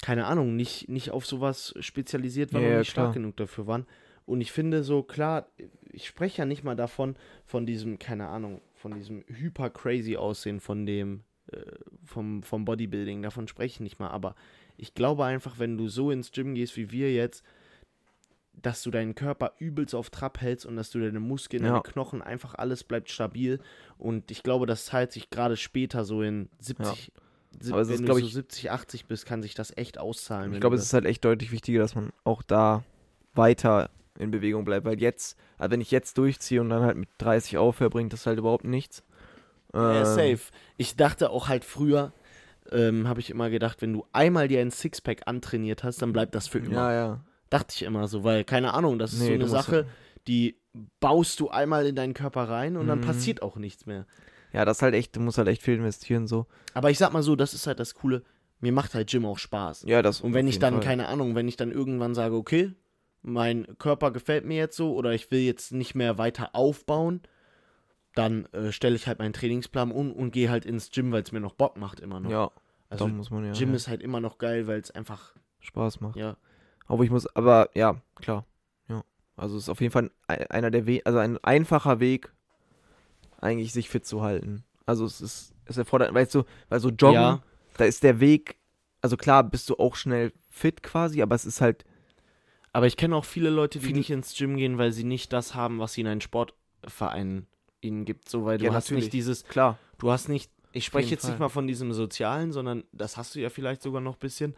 [0.00, 3.14] keine Ahnung, nicht, nicht auf sowas spezialisiert waren Ja, und nicht stark klar.
[3.14, 3.86] genug dafür waren.
[4.24, 5.48] Und ich finde so, klar,
[5.90, 10.60] ich spreche ja nicht mal davon, von diesem, keine Ahnung, von diesem hyper crazy Aussehen
[10.60, 11.58] von dem, äh,
[12.04, 14.10] vom, vom Bodybuilding, davon spreche ich nicht mal.
[14.10, 14.34] Aber
[14.76, 17.44] ich glaube einfach, wenn du so ins Gym gehst wie wir jetzt,
[18.54, 21.70] dass du deinen Körper übelst auf Trab hältst und dass du deine Muskeln, Ja.
[21.70, 23.60] deine Knochen, einfach alles bleibt stabil.
[23.98, 27.12] Und ich glaube, das zahlt sich gerade später so in 70,
[27.60, 29.98] sieb- Aber es ist, du glaub so ich- 70, 80 bist, kann sich das echt
[29.98, 30.52] auszahlen.
[30.52, 32.84] Ich glaube, es ist halt echt deutlich wichtiger, dass man auch da
[33.34, 37.08] weiter in Bewegung bleibt, weil jetzt, also wenn ich jetzt durchziehe und dann halt mit
[37.18, 39.02] 30 aufhöre, bringt das halt überhaupt nichts.
[39.74, 40.52] Ja, Ähm, safe.
[40.76, 42.12] Ich dachte auch halt früher,
[42.70, 46.34] ähm, habe ich immer gedacht, wenn du einmal dir ein Sixpack antrainiert hast, dann bleibt
[46.34, 46.74] das für immer.
[46.74, 47.20] Ja, ja.
[47.52, 49.86] Dachte ich immer so, weil, keine Ahnung, das ist Nee, so eine Sache,
[50.26, 50.56] die
[51.00, 53.04] baust du einmal in deinen Körper rein und dann Mhm.
[53.04, 54.06] passiert auch nichts mehr.
[54.54, 56.46] Ja, das ist halt echt, du musst halt echt viel investieren so.
[56.72, 58.22] Aber ich sag mal so, das ist halt das Coole,
[58.60, 59.82] mir macht halt Gym auch Spaß.
[59.86, 60.82] Ja, das Und wenn ich dann, Fall.
[60.84, 62.72] keine Ahnung, wenn ich dann irgendwann sage, okay,
[63.20, 67.20] mein Körper gefällt mir jetzt so oder ich will jetzt nicht mehr weiter aufbauen,
[68.14, 71.32] dann äh, stelle ich halt meinen Trainingsplan um und gehe halt ins Gym, weil es
[71.32, 72.30] mir noch Bock macht immer noch.
[72.30, 72.50] Ja,
[72.90, 76.00] also muss man ja, Gym ja ist halt immer noch geil, weil es einfach, Spaß
[76.00, 76.16] macht.
[76.16, 76.36] ja,
[76.92, 78.44] Aber ich muss, aber ja, klar.
[78.88, 79.02] Ja.
[79.36, 82.30] Also es ist auf jeden Fall ein, einer der Wege, also ein einfacher Weg,
[83.40, 84.64] eigentlich sich fit zu halten.
[84.86, 87.42] Also es ist, es erfordert, weißt du, weil so Joggen, Ja.
[87.76, 88.56] da ist der Weg,
[89.00, 91.84] also klar bist du auch schnell fit quasi, aber es ist halt,
[92.74, 95.32] Aber ich kenne auch viele Leute, die Viele- nicht ins Gym gehen, weil sie nicht
[95.32, 97.46] das haben, was ihnen ein Sportverein
[97.80, 98.28] ihnen gibt.
[98.28, 99.04] So, weil du Ja, hast natürlich.
[99.04, 101.40] nicht dieses, klar, du hast nicht Ich spreche jetzt nicht Fall.
[101.40, 104.54] mal von diesem Sozialen, sondern das hast du ja vielleicht sogar noch ein bisschen.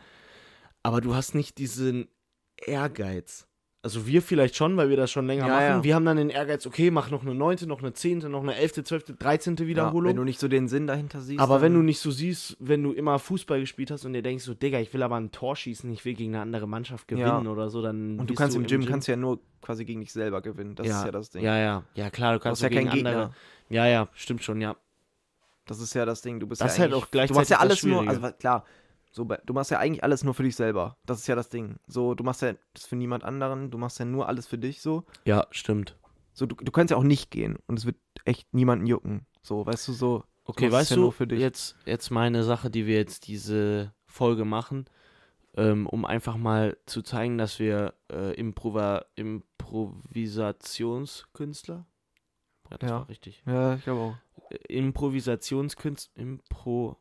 [0.84, 2.08] Aber du hast nicht diesen
[2.66, 3.46] Ehrgeiz.
[3.83, 5.62] Also wir vielleicht schon, weil wir das schon länger Ja, machen.
[5.66, 5.85] ja.
[5.85, 8.55] Wir haben dann den Ehrgeiz, okay, mach noch eine neunte, noch eine zehnte, noch eine
[8.57, 10.09] elfte, zwölfte, dreizehnte Ja, Wiederholung.
[10.09, 11.38] wenn du nicht so den Sinn dahinter siehst.
[11.38, 14.42] aber wenn du nicht so siehst, wenn du immer Fußball gespielt hast und dir denkst
[14.44, 17.16] so, Digga, ich will aber ein Tor schießen, ich will gegen eine andere Mannschaft Ja.
[17.37, 20.00] gewinnen oder so, dann Und du kannst im Gym, kannst du ja nur quasi gegen
[20.00, 20.74] dich selber gewinnen.
[20.77, 21.44] Das ja, ist ja das Ding.
[21.44, 23.11] Ja, ja, ja, klar, du du kannst so ja gegen Gegner.
[23.11, 23.35] andere.
[23.68, 24.77] Ja, ja, stimmt schon, ja.
[25.66, 26.40] Das ist ja das Ding.
[26.40, 28.64] Du bist Das ja ist halt auch gleichzeitig Du machst ja alles nur, also klar,
[29.14, 30.96] so, du machst ja eigentlich alles nur für dich selber.
[31.07, 31.77] Das ist ja das Ding.
[31.87, 33.70] So, du machst ja das für niemand anderen.
[33.70, 35.05] Du machst ja nur alles für dich so.
[35.24, 35.96] Ja, stimmt.
[36.33, 39.24] So, du, du kannst ja auch nicht gehen und es wird echt niemanden jucken.
[39.40, 40.24] So, weißt du, so.
[40.46, 41.38] Okay, weißt ja du, nur für dich.
[41.40, 44.87] jetzt, jetzt meine Sache, die wir jetzt diese Folge machen,
[45.57, 51.87] ähm, um einfach mal zu zeigen, dass wir äh, Improva Improvisationskünstler,
[52.70, 52.96] ja, das Ja.
[53.00, 54.16] war richtig, Ja, ich glaube auch.
[54.50, 56.96] äh, Improvisationskünstler, Impro,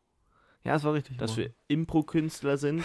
[0.64, 1.18] Ja, es war richtig.
[1.18, 2.82] dass wir Impro-Künstler sind,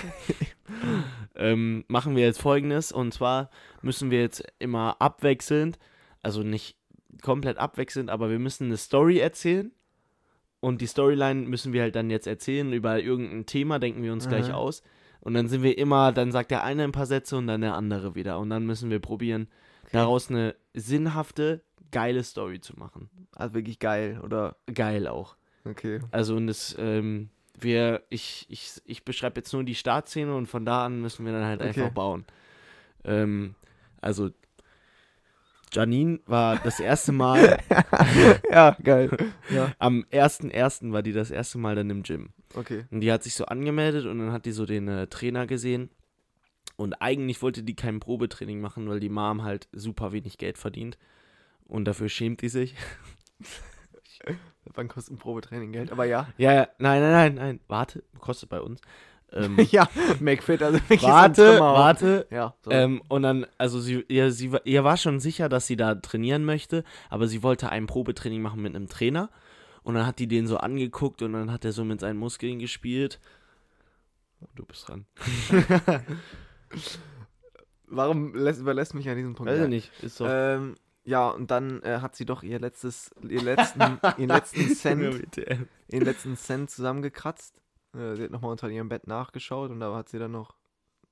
[1.36, 3.50] ähm, machen wir jetzt folgendes, und zwar
[3.82, 5.80] müssen wir jetzt immer abwechselnd,
[6.22, 6.76] also nicht
[7.22, 9.72] komplett abwechselnd, aber wir müssen eine Story erzählen.
[10.62, 14.28] Und die Storyline müssen wir halt dann jetzt erzählen über irgendein Thema, denken wir uns
[14.28, 14.56] gleich Mhm.
[14.56, 14.84] aus.
[15.22, 17.76] Und dann sind wir immer, dann sagt der eine ein paar Sätze und dann der
[17.76, 18.39] andere wieder.
[18.39, 19.48] Und dann müssen wir probieren,
[19.94, 23.10] daraus eine sinnhafte, geile Story zu machen.
[23.36, 24.58] Also wirklich geil, oder?
[24.74, 25.38] Geil auch.
[25.63, 26.02] Okay.
[26.12, 27.30] Also und das, ähm,
[27.63, 31.34] wir, ich, ich, ich beschreibe jetzt nur die Startszene und von da an müssen wir
[31.34, 31.69] dann halt Okay.
[31.69, 32.26] einfach bauen.
[33.04, 33.56] Ähm,
[34.02, 34.30] also
[35.72, 37.60] Janine war das erste Mal,
[38.52, 39.15] ja, geil.
[39.52, 40.91] Ja, am 1.1.
[40.91, 42.30] war die das erste Mal dann im Gym.
[42.56, 42.86] okay.
[42.89, 45.89] Und die hat sich so angemeldet und dann hat die so den äh, Trainer gesehen.
[46.76, 50.98] Und eigentlich wollte die kein Probetraining machen, weil die Mom halt super wenig Geld verdient.
[51.65, 52.74] Und dafür schämt die sich.
[54.73, 55.91] Wann kostet ein Probetraining Geld?
[55.91, 56.27] Aber ja.
[56.38, 57.60] Ja, ja, nein, nein, nein, nein.
[57.67, 58.82] Warte, kostet bei uns.
[59.32, 59.88] Ähm, ja,
[60.19, 62.27] McFit, also so warte, warte.
[62.32, 62.71] Ja, so.
[62.71, 65.95] Ähm, und dann, also sie, ihr, sie, war- ihr war schon sicher, dass sie da
[65.95, 69.29] trainieren möchte, aber sie wollte ein Probetraining machen mit einem Trainer.
[69.84, 72.60] Und dann hat die den so angeguckt und dann hat er so mit seinen Muskeln
[72.60, 73.19] gespielt.
[74.41, 75.05] Oh, Du bist dran.
[77.88, 79.51] Warum lässt, überlässt mich an diesem Punkt?
[79.51, 79.63] Weiß ja.
[79.65, 80.03] ich nicht.
[80.03, 80.27] Ist doch.
[80.29, 80.75] Ähm,
[81.10, 83.82] ja, und dann äh, hat sie doch ihr letztes, ihr letzten,
[84.17, 85.38] ihren letzten Cent,
[85.88, 87.60] ihren letzten Cent zusammengekratzt.
[87.95, 90.56] Äh, sie hat nochmal unter ihrem Bett nachgeschaut und da hat sie dann noch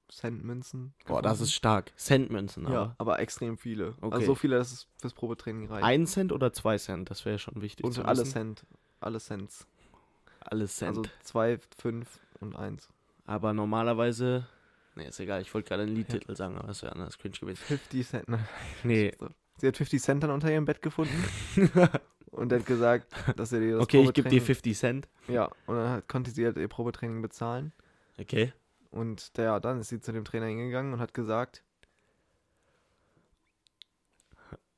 [0.10, 0.94] Centmünzen.
[1.06, 1.92] Boah, das ist stark.
[1.98, 2.96] Centmünzen, Ja, aber.
[3.00, 3.96] aber extrem viele.
[4.00, 4.14] Okay.
[4.16, 5.84] Also so viele, dass es fürs Probetraining reicht.
[5.84, 7.10] Ein Cent oder zwei Cent?
[7.10, 7.84] Das wäre schon wichtig.
[7.86, 8.24] und zu alle.
[8.24, 8.66] Cent.
[9.00, 9.68] Alle Cents.
[10.40, 10.98] Alles Cent.
[10.98, 12.88] Also zwei, fünf und eins.
[13.26, 14.48] aber normalerweise.
[14.96, 15.42] Nee, ist egal.
[15.42, 17.64] Ich wollte gerade einen Liedtitel sagen, aber das wäre anders cringe gewesen.
[17.66, 18.30] 50 Cent.
[18.30, 18.48] Nein.
[18.84, 19.12] Nee.
[19.58, 21.24] Sie hat 50 Cent dann unter ihrem Bett gefunden
[22.32, 25.10] und hat gesagt, dass er dir das okay, ich gebe dir Probetraining- 50 Cent.
[25.28, 27.74] Ja, und dann hat, konnte sie halt ihr Probetraining bezahlen.
[28.20, 28.54] Okay.
[28.92, 31.64] Und der, dann ist sie zu dem Trainer hingegangen und hat gesagt,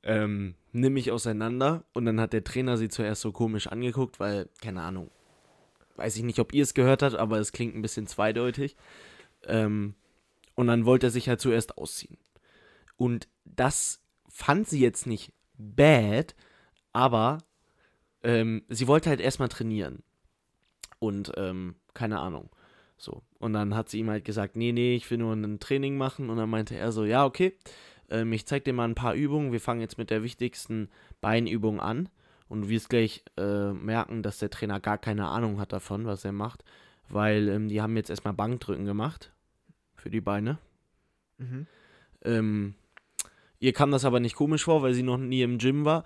[0.03, 1.83] ähm, nimm mich auseinander.
[1.93, 5.11] Und dann hat der Trainer sie zuerst so komisch angeguckt, weil, keine Ahnung,
[5.97, 8.75] weiß ich nicht, ob ihr es gehört habt, aber es klingt ein bisschen zweideutig.
[9.43, 9.95] Ähm,
[10.55, 12.17] und dann wollte er sich halt zuerst ausziehen.
[12.97, 16.35] Und das fand sie jetzt nicht bad,
[16.93, 17.39] aber
[18.23, 20.03] ähm, sie wollte halt erstmal trainieren.
[20.99, 22.49] Und, ähm, keine Ahnung.
[22.97, 23.23] So.
[23.39, 26.29] Und dann hat sie ihm halt gesagt, nee, nee, ich will nur ein Training machen.
[26.29, 27.55] Und dann meinte er so, ja, okay,
[28.09, 29.51] ähm, ich zeig dir mal ein paar Übungen.
[29.51, 30.89] Wir fangen jetzt mit der wichtigsten
[31.21, 32.09] Beinübung an.
[32.49, 36.25] Und du wirst gleich äh, merken, dass der Trainer gar keine Ahnung hat davon, was
[36.25, 36.63] er macht.
[37.07, 39.31] Weil ähm, die haben jetzt erstmal Bankdrücken gemacht.
[39.95, 40.57] Für die Beine.
[41.37, 41.67] mhm.
[42.21, 42.75] Ähm,
[43.59, 46.03] ihr kam das aber nicht komisch vor, weil sie noch nie im Gym war.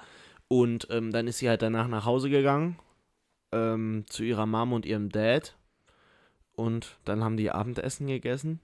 [0.47, 2.77] Und ähm, dann ist sie halt danach nach Hause gegangen.
[3.51, 5.55] Ähm, zu ihrer Mom und ihrem Dad.
[6.55, 8.59] Und dann haben die Abendessen gegessen.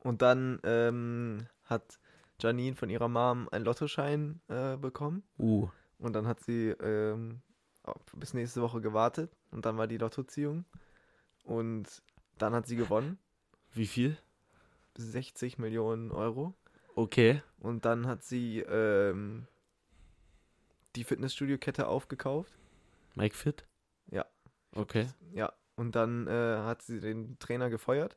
[0.00, 1.98] und dann ähm, hat
[2.40, 5.22] Janine von ihrer Mom einen Lottoschein äh, bekommen.
[5.38, 5.68] Uh.
[5.98, 7.40] Und dann hat sie ähm,
[8.14, 9.30] bis nächste Woche gewartet.
[9.50, 10.64] Und dann war die Lottoziehung.
[11.44, 12.02] Und
[12.38, 13.18] dann hat sie gewonnen.
[13.72, 14.16] Wie viel?
[14.96, 16.54] 60 Millionen Euro.
[16.96, 17.42] Okay.
[17.60, 19.46] Und dann hat sie ähm,
[20.96, 22.52] die Fitnessstudio-Kette aufgekauft.
[23.14, 23.66] Mike Fit?
[24.10, 24.24] Ja.
[24.74, 25.06] Okay.
[25.32, 25.52] Ja.
[25.76, 28.16] Und dann äh, hat sie den Trainer gefeuert.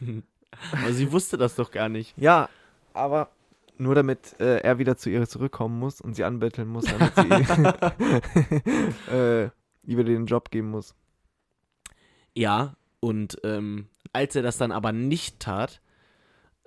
[0.72, 2.18] Aber sie wusste das doch gar nicht.
[2.18, 2.48] Ja,
[2.92, 3.30] aber
[3.78, 7.22] nur damit äh, er wieder zu ihr zurückkommen muss und sie anbetteln muss, damit sie
[9.10, 9.52] äh, ihr
[9.84, 10.94] wieder den Job geben muss.
[12.34, 15.80] Ja, und ähm, als er das dann aber nicht tat,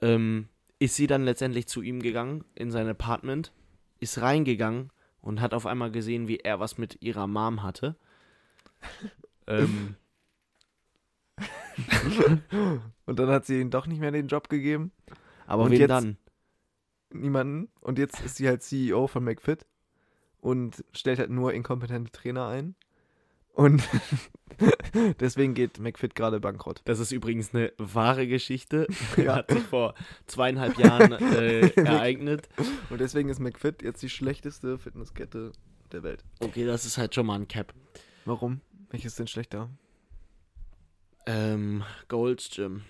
[0.01, 0.49] ähm,
[0.85, 3.51] ist sie dann letztendlich zu ihm gegangen in sein Apartment,
[3.99, 7.95] ist reingegangen und hat auf einmal gesehen, wie er was mit ihrer Mom hatte.
[9.47, 9.95] ähm,
[13.05, 14.91] Und dann hat sie ihm doch nicht mehr den Job gegeben.
[15.47, 16.17] aber Und wen jetzt- dann?
[17.11, 17.69] Niemanden.
[17.81, 19.65] Und jetzt ist sie halt CEO von McFit
[20.41, 22.75] und stellt halt nur inkompetente Trainer ein.
[23.55, 23.83] Und
[25.19, 26.81] deswegen geht McFit gerade bankrott.
[26.85, 28.87] Das ist übrigens eine wahre Geschichte.
[29.17, 29.35] Ja.
[29.37, 29.95] Hat sich vor
[30.27, 32.49] zweieinhalb Jahren äh, ereignet.
[32.89, 35.53] Und deswegen ist McFit jetzt die schlechteste Fitnesskette
[35.91, 36.23] der Welt.
[36.41, 37.73] Okay, das ist halt schon mal ein Cap.
[38.25, 38.59] Warum?
[38.89, 39.69] Welches ist denn schlechter?
[41.25, 42.81] Ähm, Gold's Gym.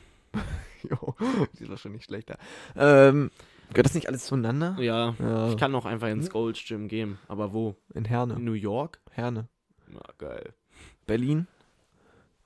[0.90, 1.16] Jo,
[1.58, 2.38] die ist wahrscheinlich schlechter.
[2.76, 3.32] Ähm,
[3.70, 4.76] gehört das nicht alles zueinander?
[4.80, 7.18] Ja, Ja, ich kann auch einfach ins Gold's Gym gehen.
[7.28, 7.76] Aber wo?
[7.94, 8.34] in Herne.
[8.36, 9.00] In New York?
[9.12, 9.48] Herne.
[9.96, 10.54] Na, geil.
[11.06, 11.48] Berlin.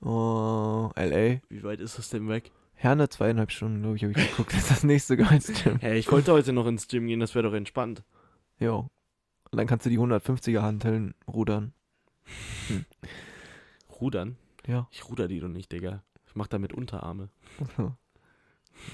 [0.00, 1.40] Oh, L.A.
[1.48, 2.50] Wie weit ist das denn weg?
[2.74, 4.52] Herne zweieinhalb Stunden, glaube ich, habe ich geguckt.
[4.54, 5.78] Das ist das nächste Gehaltsgym.
[5.80, 8.02] Hä, ich wollte heute noch ins Gym gehen, das wäre doch entspannt.
[8.58, 8.88] Jo.
[9.50, 11.74] Und dann kannst du die 150er Hanteln rudern.
[14.00, 14.36] Rudern?
[14.66, 14.88] Ja.
[14.90, 16.02] Ich ruder die doch nicht, Digga.
[16.26, 17.28] Ich mach damit Unterarme.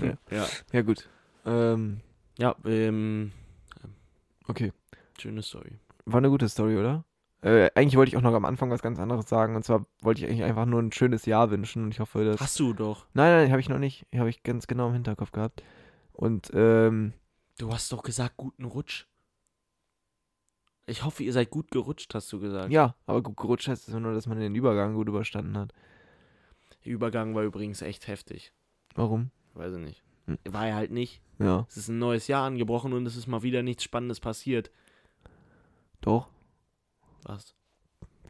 [0.00, 0.14] Ja.
[0.30, 0.46] Ja.
[0.72, 1.08] Ja, gut.
[1.44, 2.00] Ähm,
[2.38, 3.30] Ja, ähm,
[4.48, 4.72] okay.
[5.20, 5.78] schöne Story.
[6.06, 7.04] War eine gute Story, oder?
[7.46, 9.54] Äh, eigentlich wollte ich auch noch am Anfang was ganz anderes sagen.
[9.54, 11.84] Und zwar wollte ich eigentlich einfach nur ein schönes Jahr wünschen.
[11.84, 12.40] Und ich hoffe, dass.
[12.40, 13.06] Hast du doch.
[13.14, 14.04] Nein, nein, habe ich noch nicht.
[14.16, 15.62] Habe ich ganz genau im Hinterkopf gehabt.
[16.12, 17.12] Und, ähm,
[17.58, 19.06] Du hast doch gesagt, guten Rutsch.
[20.86, 22.70] Ich hoffe, ihr seid gut gerutscht, hast du gesagt.
[22.70, 25.72] ja, aber gut gerutscht heißt es nur, dass man den Übergang gut überstanden hat.
[26.84, 28.52] Der Übergang war übrigens echt heftig.
[28.94, 29.30] Warum?
[29.54, 30.02] Weiß ich nicht.
[30.26, 30.38] Hm.
[30.48, 31.22] War er halt nicht.
[31.38, 34.70] Ja, Es ist ein neues Jahr angebrochen und es ist mal wieder nichts Spannendes passiert.
[36.00, 36.28] doch.
[37.26, 37.54] Was?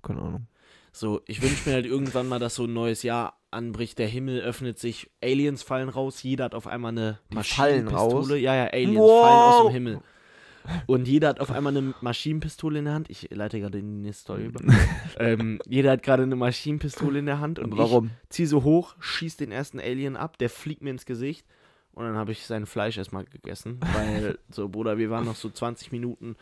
[0.02, 0.46] Keine Ahnung.
[0.92, 4.40] So, ich wünsche mir halt irgendwann mal, dass so ein neues Jahr anbricht, der Himmel
[4.40, 7.34] öffnet sich, Aliens fallen raus, jeder hat auf einmal eine Die?
[7.34, 8.38] Maschinenpistole.
[8.38, 9.20] Ja, ja, Aliens Wow!
[9.20, 10.00] fallen aus dem Himmel.
[10.86, 13.10] Und jeder hat auf einmal eine Maschinenpistole in der Hand.
[13.10, 14.60] Ich leite gerade in die Story über.
[15.18, 18.10] ähm, jeder hat gerade eine Maschinenpistole in der Hand und warum?
[18.24, 21.46] ich ziehe so hoch, schieß den ersten Alien ab, der fliegt mir ins Gesicht
[21.92, 25.50] und dann habe ich sein Fleisch erstmal gegessen, weil so Bruder, wir waren noch so
[25.50, 26.36] 20 Minuten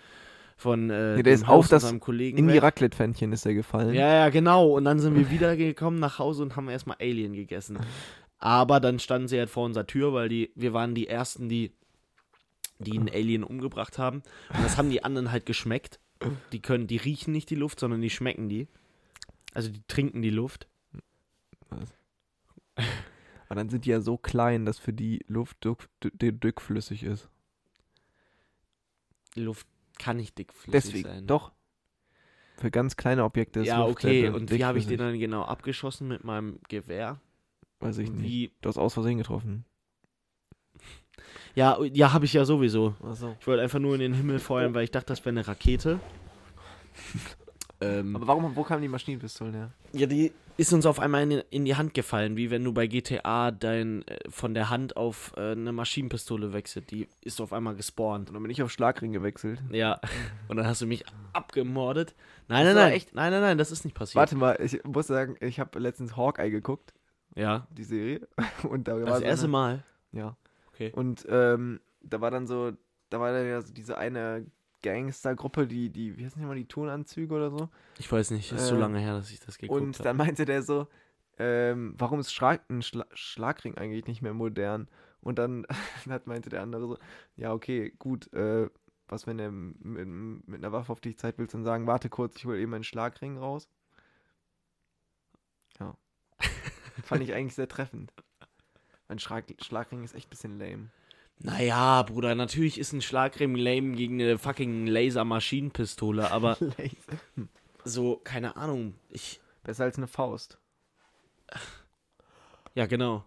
[0.56, 2.62] von äh, Nee, der dem ist Haus auf das- unserem Kollegen In die weg.
[2.62, 3.94] Raclette-Pfännchen ist er gefallen.
[3.94, 4.68] Ja, ja, genau.
[4.70, 7.78] Und dann sind wir wieder gekommen nach Hause und haben erstmal Alien gegessen.
[8.38, 11.72] Aber dann standen sie halt vor unserer Tür, weil die, wir waren die Ersten, die,
[12.78, 14.18] die einen Alien umgebracht haben.
[14.54, 15.98] Und das haben die anderen halt geschmeckt.
[16.52, 18.68] Die können, die riechen nicht die Luft, sondern die schmecken die.
[19.54, 20.66] Also die trinken die Luft.
[23.48, 25.58] Aber dann sind die ja so klein, dass für die Luft
[26.02, 27.28] dückflüssig ist.
[29.36, 29.66] Die Luft
[29.98, 31.26] kann nicht dickflüssig Deswegen, sein.
[31.26, 31.52] doch.
[32.57, 34.28] Für ganz kleine Objekte ist ja, Luft okay.
[34.28, 37.20] Und wie habe ich den dann genau abgeschossen mit meinem Gewehr?
[37.80, 38.22] Weiß ich nicht.
[38.22, 38.52] Wie?
[38.61, 39.64] Du hast aus Versehen getroffen.
[41.54, 42.94] Ja, ja, habe ich ja sowieso.
[43.02, 43.37] Achso.
[43.40, 46.00] Ich wollte einfach nur in den Himmel feuern, weil ich dachte, das wäre eine Rakete.
[47.80, 49.72] ähm, Aber warum, wo kamen die Maschinenpistolen her?
[49.92, 52.86] Ja, die ist uns auf einmal in, in die Hand gefallen, wie wenn du bei
[52.86, 56.90] GTA dein äh, von der Hand auf äh, eine Maschinenpistole wechselt.
[56.90, 58.28] Die ist auf einmal gespawnt.
[58.28, 59.62] Und dann bin ich auf Schlagring gewechselt.
[59.70, 60.00] Ja,
[60.48, 62.14] und dann hast du mich abgemordet.
[62.48, 64.16] Nein, nein, nein, echt- nein, nein, nein, das ist nicht passiert.
[64.16, 66.94] Warte mal, ich muss sagen, ich habe letztens Hawkeye geguckt,
[67.34, 68.26] Ja, die Serie.
[68.68, 69.84] Und da war das erste eine, Mal.
[70.12, 70.36] Ja.
[70.68, 70.92] Okay.
[70.94, 72.72] Und ähm, da war dann so,
[73.10, 74.46] da war dann ja so diese eine
[74.84, 77.70] Gangstergruppe, die, die, wie heißen die mal, die Turnanzüge oder so.
[77.98, 80.08] Ich weiß nicht, ist so Äh, lange her, dass ich das geguckt Und habe.
[80.08, 80.88] dann meinte der so,
[81.38, 84.88] ähm, warum ist Schlag, ein Schla Schlagring eigentlich nicht mehr modern?
[85.20, 85.66] Und dann
[86.08, 86.98] hat meinte der andere so,
[87.36, 88.68] ja, okay, gut, äh,
[89.08, 92.36] was, wenn er mit, mit einer Waffe auf dich Zeit willst und sagen, warte kurz,
[92.36, 93.68] ich hole eben meinen Schlagring raus.
[95.80, 95.96] Ja.
[97.04, 98.12] Fand ich eigentlich sehr treffend.
[99.08, 100.90] Mein Schlag Schlagring ist echt ein bisschen lame.
[101.38, 107.18] Naja, Bruder, natürlich ist ein Schlagring lame gegen eine fucking Laser-Maschinenpistole, aber Laser.
[107.84, 108.94] so, keine Ahnung.
[109.10, 109.40] Ich.
[109.62, 110.58] Besser als eine Faust.
[112.74, 113.24] Ja, genau.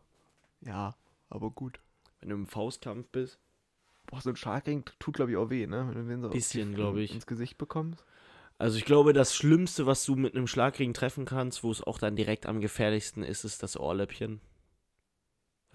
[0.62, 0.96] Ja,
[1.30, 1.80] aber gut.
[2.20, 3.40] Wenn du im Faustkampf bist.
[4.08, 5.88] Boah, so ein Schlagring tut, glaube ich, auch weh, ne?
[5.90, 7.14] Wenn du den so Bisschen, tief glaub ich.
[7.14, 8.04] ins Gesicht bekommst.
[8.58, 12.00] Also ich glaube, das Schlimmste, was du mit einem Schlagring treffen kannst, wo es auch
[12.00, 14.42] dann direkt am gefährlichsten ist, ist das Ohrläppchen.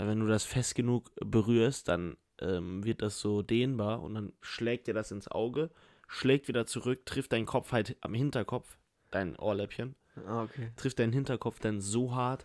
[0.03, 4.33] Weil wenn du das fest genug berührst, dann ähm, wird das so dehnbar und dann
[4.41, 5.71] schlägt dir das ins Auge,
[6.09, 8.79] schlägt wieder zurück, trifft deinen Kopf halt am Hinterkopf,
[9.13, 9.95] dein Ohrläppchen,
[10.27, 10.73] Ah, okay.
[10.75, 12.45] trifft deinen Hinterkopf dann so hart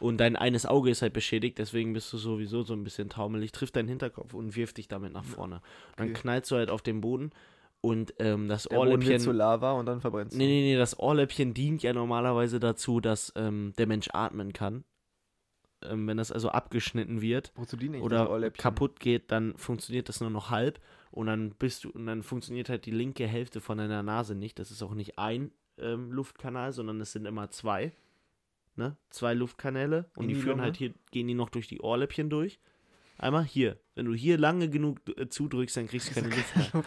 [0.00, 3.52] und dein eines Auge ist halt beschädigt, deswegen bist du sowieso so ein bisschen taumelig,
[3.52, 5.60] trifft deinen Hinterkopf und wirft dich damit nach vorne.
[5.96, 6.20] Dann Okay.
[6.22, 7.32] knallst du halt auf den Boden
[7.82, 9.20] und ähm, das Der Boden wird Ohrläppchen...
[9.20, 10.38] zu Lava und dann verbrennst du.
[10.38, 14.84] Nee, nee, nee, das Ohrläppchen dient ja normalerweise dazu, dass ähm, der Mensch atmen kann.
[15.84, 17.52] Ähm, wenn das also abgeschnitten wird
[18.00, 22.22] oder kaputt geht, dann funktioniert das nur noch halb und dann bist du und dann
[22.22, 24.58] funktioniert halt die linke Hälfte von deiner Nase nicht.
[24.58, 27.92] Das ist auch nicht ein ähm, Luftkanal, sondern es sind immer zwei.
[28.76, 28.96] Ne?
[29.10, 30.10] Zwei Luftkanäle.
[30.16, 30.62] Und die die führen Lunge?
[30.62, 32.58] halt hier, gehen die noch durch die Ohrläppchen durch.
[33.16, 33.78] Einmal hier.
[33.94, 36.84] Wenn du hier lange genug äh, zudrückst, dann kriegst du keine Luft mehr.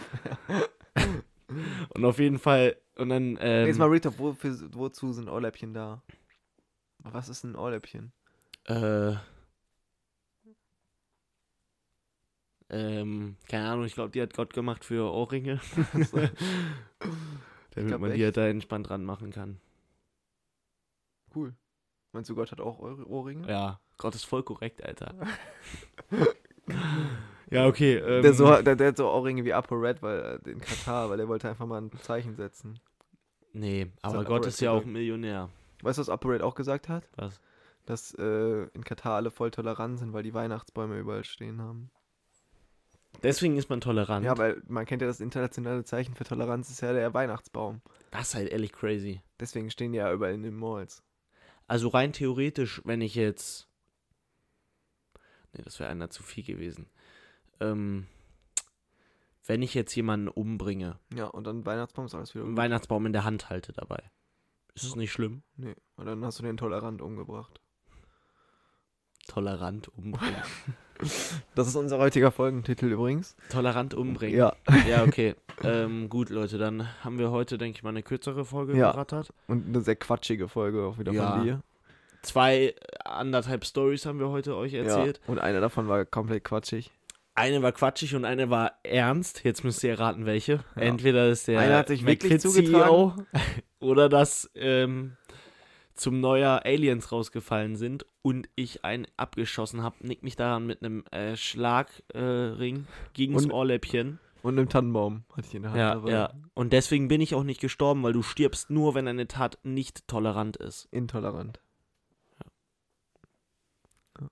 [1.95, 5.73] und auf jeden Fall, und dann, ähm, Jetzt mal Real Talk, wofür, wozu sind Ohrläppchen
[5.73, 6.03] da?
[6.99, 8.11] Was ist ein Ohrläppchen?
[8.67, 9.15] Äh.
[12.69, 15.61] Ähm, keine Ahnung, ich glaube, die hat Gott gemacht für Ohrringe.
[17.71, 18.23] Damit glaub man die echt.
[18.25, 19.61] halt da entspannt dran machen kann.
[21.33, 21.55] Cool.
[22.11, 23.47] Meinst du, Gott hat auch Ohr Ohrringe?
[23.49, 25.13] Ja, Gott ist voll korrekt, Alter.
[27.51, 27.97] ja, okay.
[27.97, 31.09] Ähm, Der, so, der, der hat so Ohrringe wie Apo Red weil, äh, in Katar,
[31.09, 32.79] weil er wollte einfach mal ein Zeichen setzen.
[33.53, 34.83] nee, aber Gott ist ja auch.
[34.83, 35.49] Millionär.
[35.83, 37.07] Weißt du, was Apo Red auch gesagt hat?
[37.15, 37.39] Was?
[37.87, 41.89] Dass äh, in Katar alle voll tolerant sind, weil die Weihnachtsbäume überall stehen haben.
[43.23, 44.25] Deswegen ist man tolerant.
[44.25, 47.81] Ja, weil man kennt ja das internationale Zeichen für Toleranz ist ja der Weihnachtsbaum.
[48.11, 49.21] das ist halt ehrlich crazy.
[49.39, 51.01] Deswegen stehen die ja überall in den Malls.
[51.65, 53.67] Also rein theoretisch, wenn ich jetzt.
[55.53, 56.89] Nee, das wäre einer zu viel gewesen.
[57.59, 58.05] Ähm,
[59.45, 62.57] wenn ich jetzt jemanden umbringe, Ja, und dann Weihnachtsbaum ist alles wieder einen.
[62.57, 64.11] Weihnachtsbaum in der Hand halte dabei.
[64.75, 65.41] Ist es nicht schlimm?
[65.55, 67.61] Nee, und dann hast du den tolerant umgebracht.
[69.27, 70.35] Tolerant umbringen.
[71.53, 73.35] Das ist unser heutiger Folgentitel übrigens.
[73.51, 74.35] Tolerant umbringen.
[74.35, 74.53] Ja.
[74.89, 75.35] Ja, okay.
[75.63, 78.91] ähm, gut, Leute, dann haben wir heute, denke ich mal, eine kürzere Folge Ja.
[78.93, 79.31] gerattert.
[79.47, 81.33] Und eine sehr quatschige Folge auch wieder Ja.
[81.33, 81.61] von dir.
[82.23, 82.73] Zwei, äh,
[83.05, 85.21] anderthalb Stories haben wir heute euch erzählt.
[85.23, 85.31] Ja.
[85.31, 86.91] Und eine davon war komplett quatschig.
[87.35, 89.43] Eine war quatschig und eine war ernst.
[89.43, 90.53] Jetzt müsst ihr raten, welche.
[90.75, 90.81] Ja.
[90.81, 92.73] Entweder ist der Eine hat sich wirklich zugetragen.
[92.73, 93.13] CEO
[93.79, 95.15] oder dass ähm,
[95.97, 99.95] zum Neujahr Aliens rausgefallen sind und ich einen abgeschossen habe.
[100.01, 104.19] Nick mich daran mit einem äh, Schlagring äh, gegens Und- Ohrläppchen.
[104.43, 106.11] Und einen Tannenbaum hatte ich in der Hand Ja, dabei.
[106.11, 106.33] ja.
[106.53, 110.07] Und deswegen bin ich auch nicht gestorben, weil du stirbst nur, wenn eine Tat nicht
[110.07, 110.87] tolerant ist.
[110.91, 111.59] Intolerant.
[114.21, 114.27] Ja.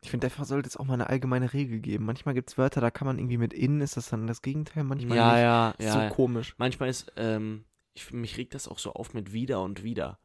[0.00, 2.04] Ich finde, dafür sollte es auch mal eine allgemeine Regel geben.
[2.06, 4.82] Manchmal gibt es Wörter, da kann man irgendwie mit in, ist das dann das Gegenteil?
[4.82, 5.42] Manchmal ja, nicht.
[5.42, 5.92] ja, Ist ja.
[5.92, 6.10] so ja.
[6.10, 6.54] komisch.
[6.58, 10.18] Manchmal ist, ähm, ich, mich regt das auch so auf mit wieder und wieder.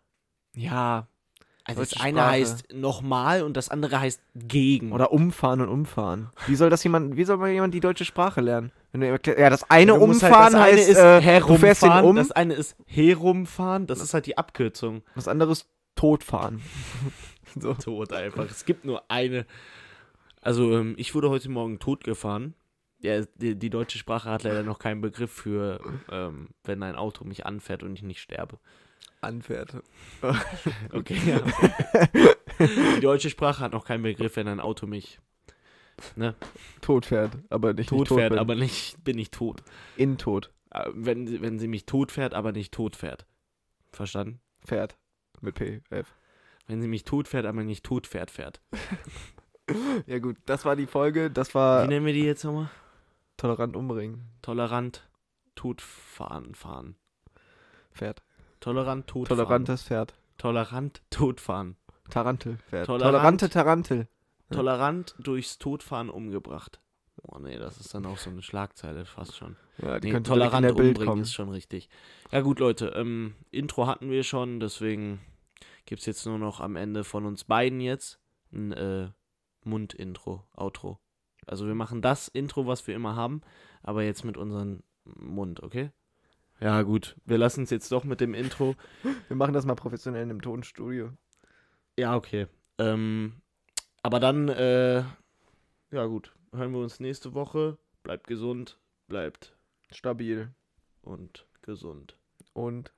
[0.58, 1.08] Ja.
[1.64, 2.32] Also das eine Sprache.
[2.32, 4.94] heißt nochmal und das andere heißt gegen.
[4.94, 6.30] Oder umfahren und umfahren.
[6.48, 8.72] Wie soll das jemand, wie soll mal jemand die deutsche Sprache lernen?
[8.94, 12.06] Ja, das eine Du musst umfahren das eine heißt, ist äh, du fährst ihn herumfahren,
[12.06, 15.04] um, das eine ist herumfahren, das ist halt die Abkürzung.
[15.14, 16.62] das andere ist totfahren.
[17.60, 17.74] so.
[17.74, 18.50] Tot einfach.
[18.50, 19.46] Es gibt nur eine.
[20.42, 22.54] Also, ähm, ich wurde heute Morgen tot gefahren.
[23.00, 27.26] Ja, die, die deutsche Sprache hat leider noch keinen Begriff für, ähm, wenn ein Auto
[27.26, 28.58] mich anfährt und ich nicht sterbe.
[29.22, 29.76] Anfährt.
[30.94, 31.18] Okay.
[31.26, 31.40] Ja.
[32.96, 35.20] die deutsche Sprache hat noch keinen Begriff, wenn ein Auto mich
[36.16, 36.36] ne,
[36.82, 38.40] Tot fährt, aber nicht, tot nicht tot fährt, bin.
[38.40, 39.64] aber nicht, bin ich tot.
[39.96, 43.26] in tot Äh, Wenn, sie- wenn sie mich tot fährt, aber nicht tot fährt.
[43.92, 44.40] Verstanden?
[44.66, 44.98] fährt.
[45.42, 46.14] Mit P, F.
[46.68, 48.62] Wenn sie mich tot fährt, aber nicht tot fährt, fährt.
[50.06, 51.30] Ja gut, das war die Folge.
[51.30, 52.70] Das Wie war nennen wir die jetzt nochmal?
[53.36, 54.24] tolerant umbringen.
[54.42, 55.10] Tolerant
[55.56, 56.96] totfahren, fahren.
[57.92, 58.24] Fährt.
[58.60, 59.38] Tolerant totfahren.
[59.38, 60.14] Tolerantes Pferd.
[60.38, 61.78] Tolerant totfahren.
[62.10, 62.86] Tarantel fährt.
[62.86, 63.12] Tolerant.
[63.12, 64.08] Tolerante Tarantel.
[64.52, 66.80] Tolerant durchs Totfahren umgebracht.
[67.24, 69.58] Oh nee, das ist dann auch so eine Schlagzeile fast schon.
[69.80, 71.22] Ja, die Nee, direkt in tolerant der Bild umbringen kommen.
[71.24, 71.90] ist schon richtig.
[72.32, 75.20] Ja gut, Leute, ähm, Intro hatten wir schon, deswegen
[75.86, 78.20] gibt es jetzt nur noch am Ende von uns beiden jetzt
[78.54, 79.10] ein äh,
[79.64, 81.00] Mund-Intro, Outro.
[81.46, 83.42] Also wir machen das Intro, was wir immer haben,
[83.84, 85.92] aber jetzt mit unserem Mund, okay?
[86.60, 88.76] Ja gut, wir lassen es jetzt doch mit dem Intro.
[89.28, 91.12] Wir machen das mal professionell in einem Tonstudio.
[91.98, 92.48] Ja, okay.
[92.80, 93.42] Ähm,
[94.02, 95.04] aber dann, äh,
[95.92, 97.78] ja gut, hören wir uns nächste Woche.
[98.04, 99.56] Bleibt gesund, bleibt
[99.92, 100.52] Stabil
[101.02, 102.18] und gesund.
[102.54, 102.92] und